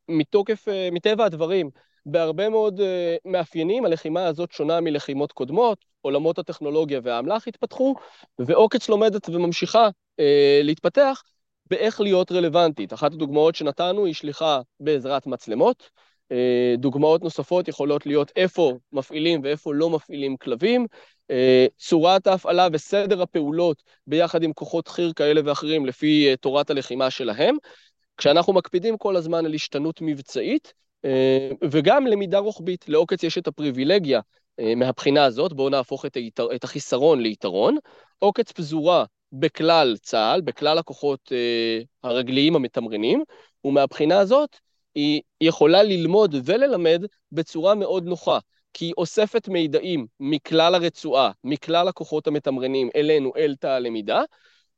מתוקף, 0.09 0.65
מטבע 0.91 1.25
הדברים, 1.25 1.69
בהרבה 2.05 2.49
מאוד 2.49 2.79
uh, 2.79 2.83
מאפיינים, 3.25 3.85
הלחימה 3.85 4.25
הזאת 4.25 4.51
שונה 4.51 4.81
מלחימות 4.81 5.31
קודמות, 5.31 5.85
עולמות 6.01 6.39
הטכנולוגיה 6.39 6.99
והאמל"ח 7.03 7.47
התפתחו, 7.47 7.95
ועוקץ 8.39 8.89
לומדת 8.89 9.29
וממשיכה 9.29 9.89
להתפתח 10.63 11.23
באיך 11.69 12.01
להיות 12.01 12.31
רלוונטית. 12.31 12.93
אחת 12.93 13.13
הדוגמאות 13.13 13.55
שנתנו 13.55 14.05
היא 14.05 14.13
שליחה 14.13 14.61
בעזרת 14.79 15.27
מצלמות. 15.27 15.89
Uh, 16.33 16.77
דוגמאות 16.77 17.23
נוספות 17.23 17.67
יכולות 17.67 18.05
להיות 18.05 18.31
איפה 18.35 18.73
מפעילים 18.91 19.41
ואיפה 19.43 19.73
לא 19.73 19.89
מפעילים 19.89 20.37
כלבים. 20.37 20.85
Uh, 21.31 21.35
צורת 21.77 22.27
ההפעלה 22.27 22.67
וסדר 22.71 23.21
הפעולות 23.21 23.83
ביחד 24.07 24.43
עם 24.43 24.53
כוחות 24.53 24.87
חי"ר 24.87 25.13
כאלה 25.13 25.41
ואחרים 25.45 25.85
לפי 25.85 26.33
uh, 26.33 26.37
תורת 26.37 26.69
הלחימה 26.69 27.09
שלהם. 27.09 27.57
כשאנחנו 28.17 28.53
מקפידים 28.53 28.97
כל 28.97 29.15
הזמן 29.15 29.45
על 29.45 29.53
השתנות 29.53 30.01
מבצעית, 30.01 30.73
אה, 31.05 31.49
וגם 31.71 32.07
למידה 32.07 32.39
רוחבית. 32.39 32.85
לעוקץ 32.89 33.23
יש 33.23 33.37
את 33.37 33.47
הפריבילגיה 33.47 34.21
אה, 34.59 34.75
מהבחינה 34.75 35.25
הזאת, 35.25 35.53
בואו 35.53 35.69
נהפוך 35.69 36.05
את, 36.05 36.15
היתר, 36.15 36.55
את 36.55 36.63
החיסרון 36.63 37.21
ליתרון. 37.21 37.77
עוקץ 38.19 38.51
פזורה 38.51 39.05
בכלל 39.31 39.97
צה"ל, 40.01 40.41
בכלל 40.41 40.77
הכוחות 40.77 41.31
אה, 41.31 41.81
הרגליים 42.03 42.55
המתמרנים, 42.55 43.23
ומהבחינה 43.65 44.19
הזאת 44.19 44.57
היא 44.95 45.21
יכולה 45.41 45.83
ללמוד 45.83 46.35
וללמד 46.45 47.05
בצורה 47.31 47.75
מאוד 47.75 48.05
נוחה. 48.05 48.39
כי 48.73 48.85
היא 48.85 48.93
אוספת 48.97 49.47
מידעים 49.47 50.07
מכלל 50.19 50.75
הרצועה, 50.75 51.31
מכלל 51.43 51.87
הכוחות 51.87 52.27
המתמרנים 52.27 52.89
אלינו, 52.95 53.31
אל 53.37 53.55
תא 53.59 53.67
הלמידה, 53.67 54.21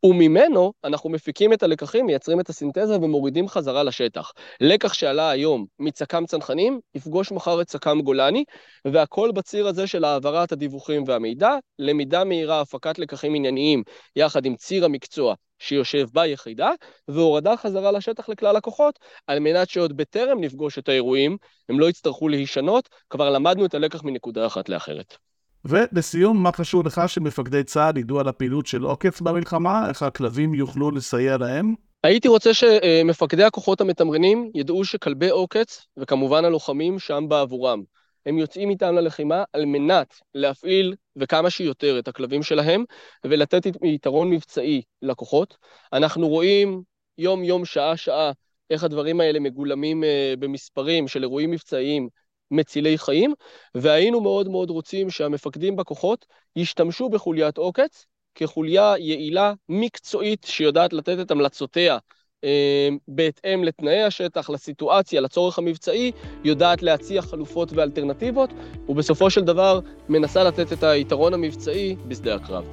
וממנו 0.05 0.73
אנחנו 0.83 1.09
מפיקים 1.09 1.53
את 1.53 1.63
הלקחים, 1.63 2.05
מייצרים 2.05 2.39
את 2.39 2.49
הסינתזה 2.49 2.95
ומורידים 2.95 3.47
חזרה 3.47 3.83
לשטח. 3.83 4.31
לקח 4.61 4.93
שעלה 4.93 5.29
היום 5.29 5.65
מצק"ם 5.79 6.25
צנחנים, 6.25 6.79
יפגוש 6.95 7.31
מחר 7.31 7.61
את 7.61 7.67
צק"ם 7.67 8.01
גולני, 8.01 8.43
והכל 8.85 9.31
בציר 9.31 9.67
הזה 9.67 9.87
של 9.87 10.03
העברת 10.03 10.51
הדיווחים 10.51 11.03
והמידע, 11.07 11.55
למידה 11.79 12.23
מהירה, 12.23 12.61
הפקת 12.61 12.99
לקחים 12.99 13.35
ענייניים, 13.35 13.83
יחד 14.15 14.45
עם 14.45 14.55
ציר 14.55 14.85
המקצוע 14.85 15.35
שיושב 15.59 16.07
ביחידה, 16.13 16.71
והורדה 17.07 17.57
חזרה 17.57 17.91
לשטח 17.91 18.29
לכלל 18.29 18.55
הכוחות, 18.55 18.99
על 19.27 19.39
מנת 19.39 19.69
שעוד 19.69 19.97
בטרם 19.97 20.41
נפגוש 20.41 20.79
את 20.79 20.89
האירועים, 20.89 21.37
הם 21.69 21.79
לא 21.79 21.89
יצטרכו 21.89 22.27
להישנות, 22.27 22.89
כבר 23.09 23.29
למדנו 23.29 23.65
את 23.65 23.73
הלקח 23.73 24.03
מנקודה 24.03 24.45
אחת 24.45 24.69
לאחרת. 24.69 25.28
ולסיום, 25.65 26.43
מה 26.43 26.51
חשוב 26.51 26.87
לך 26.87 27.01
שמפקדי 27.07 27.63
צה"ל 27.63 27.97
ידעו 27.97 28.19
על 28.19 28.27
הפעילות 28.27 28.67
של 28.67 28.83
עוקץ 28.83 29.21
במלחמה? 29.21 29.89
איך 29.89 30.03
הכלבים 30.03 30.53
יוכלו 30.53 30.91
לסייע 30.91 31.37
להם? 31.37 31.73
הייתי 32.03 32.27
רוצה 32.27 32.53
שמפקדי 32.53 33.43
הכוחות 33.43 33.81
המתמרנים 33.81 34.51
ידעו 34.55 34.85
שכלבי 34.85 35.29
עוקץ, 35.29 35.85
וכמובן 35.97 36.45
הלוחמים, 36.45 36.99
שם 36.99 37.25
בעבורם. 37.27 37.83
הם 38.25 38.37
יוצאים 38.37 38.69
איתם 38.69 38.95
ללחימה 38.95 39.43
על 39.53 39.65
מנת 39.65 40.13
להפעיל 40.35 40.95
וכמה 41.15 41.49
שיותר 41.49 41.99
את 41.99 42.07
הכלבים 42.07 42.43
שלהם 42.43 42.83
ולתת 43.25 43.65
יתרון 43.83 44.29
מבצעי 44.29 44.81
לכוחות. 45.01 45.57
אנחנו 45.93 46.27
רואים 46.27 46.81
יום-יום, 47.17 47.65
שעה-שעה, 47.65 48.31
איך 48.69 48.83
הדברים 48.83 49.21
האלה 49.21 49.39
מגולמים 49.39 50.03
אה, 50.03 50.33
במספרים 50.39 51.07
של 51.07 51.23
אירועים 51.23 51.51
מבצעיים 51.51 52.09
מצילי 52.51 52.97
חיים, 52.97 53.33
והיינו 53.75 54.21
מאוד 54.21 54.47
מאוד 54.49 54.69
רוצים 54.69 55.09
שהמפקדים 55.09 55.75
בכוחות 55.75 56.25
ישתמשו 56.55 57.09
בחוליית 57.09 57.57
עוקץ 57.57 58.05
כחוליה 58.35 58.93
יעילה, 58.97 59.53
מקצועית, 59.69 60.45
שיודעת 60.49 60.93
לתת 60.93 61.17
את 61.21 61.31
המלצותיה 61.31 61.97
אה, 62.43 62.89
בהתאם 63.07 63.63
לתנאי 63.63 64.03
השטח, 64.03 64.49
לסיטואציה, 64.49 65.21
לצורך 65.21 65.57
המבצעי, 65.57 66.11
יודעת 66.43 66.83
להציע 66.83 67.21
חלופות 67.21 67.73
ואלטרנטיבות, 67.73 68.49
ובסופו 68.89 69.29
של 69.29 69.41
דבר 69.41 69.79
מנסה 70.09 70.43
לתת 70.43 70.73
את 70.73 70.83
היתרון 70.83 71.33
המבצעי 71.33 71.95
בשדה 72.07 72.35
הקרב. 72.35 72.65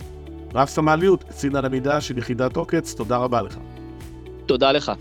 רב 0.55 0.69
סמל 0.69 1.03
י', 1.03 1.29
קצין 1.29 1.57
הלמידה 1.57 2.01
של 2.01 2.19
יחידת 2.19 2.57
עוקץ, 2.57 2.95
תודה 2.95 3.17
רבה 3.17 3.43
לך. 3.43 3.59
תודה 4.47 4.73
לך. 4.73 4.93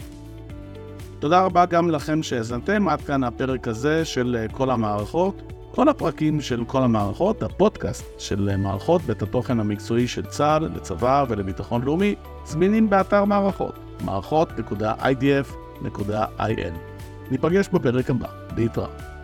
תודה 1.26 1.42
רבה 1.42 1.66
גם 1.66 1.90
לכם 1.90 2.24
שהאזנתם, 2.24 2.88
עד 2.88 3.02
כאן 3.02 3.24
הפרק 3.24 3.68
הזה 3.68 4.06
של 4.06 4.38
אה, 4.40 4.48
כל 4.48 4.70
המערכות. 4.70 5.54
כל 5.76 5.90
הפרקים 5.90 6.42
של 6.42 6.66
כל 6.66 6.84
המערכות, 6.84 7.44
הפודקאסט 7.44 8.20
של 8.20 8.50
אה, 8.50 8.58
מערכות 8.58 9.02
בית 9.02 9.22
התוכן 9.22 9.60
המקצועי 9.60 10.08
של 10.08 10.26
צה"ל 10.26 10.70
לצבא 10.76 11.26
ולביטחון 11.30 11.82
לאומי, 11.82 12.16
זמינים 12.46 12.90
באתר 12.90 13.26
מערכות, 13.26 13.80
מערכות.idf.il. 14.02 16.52
ניפגש 17.32 17.70
בפרק 17.74 18.10
הבא, 18.10 18.28
להתראות. 18.58 19.15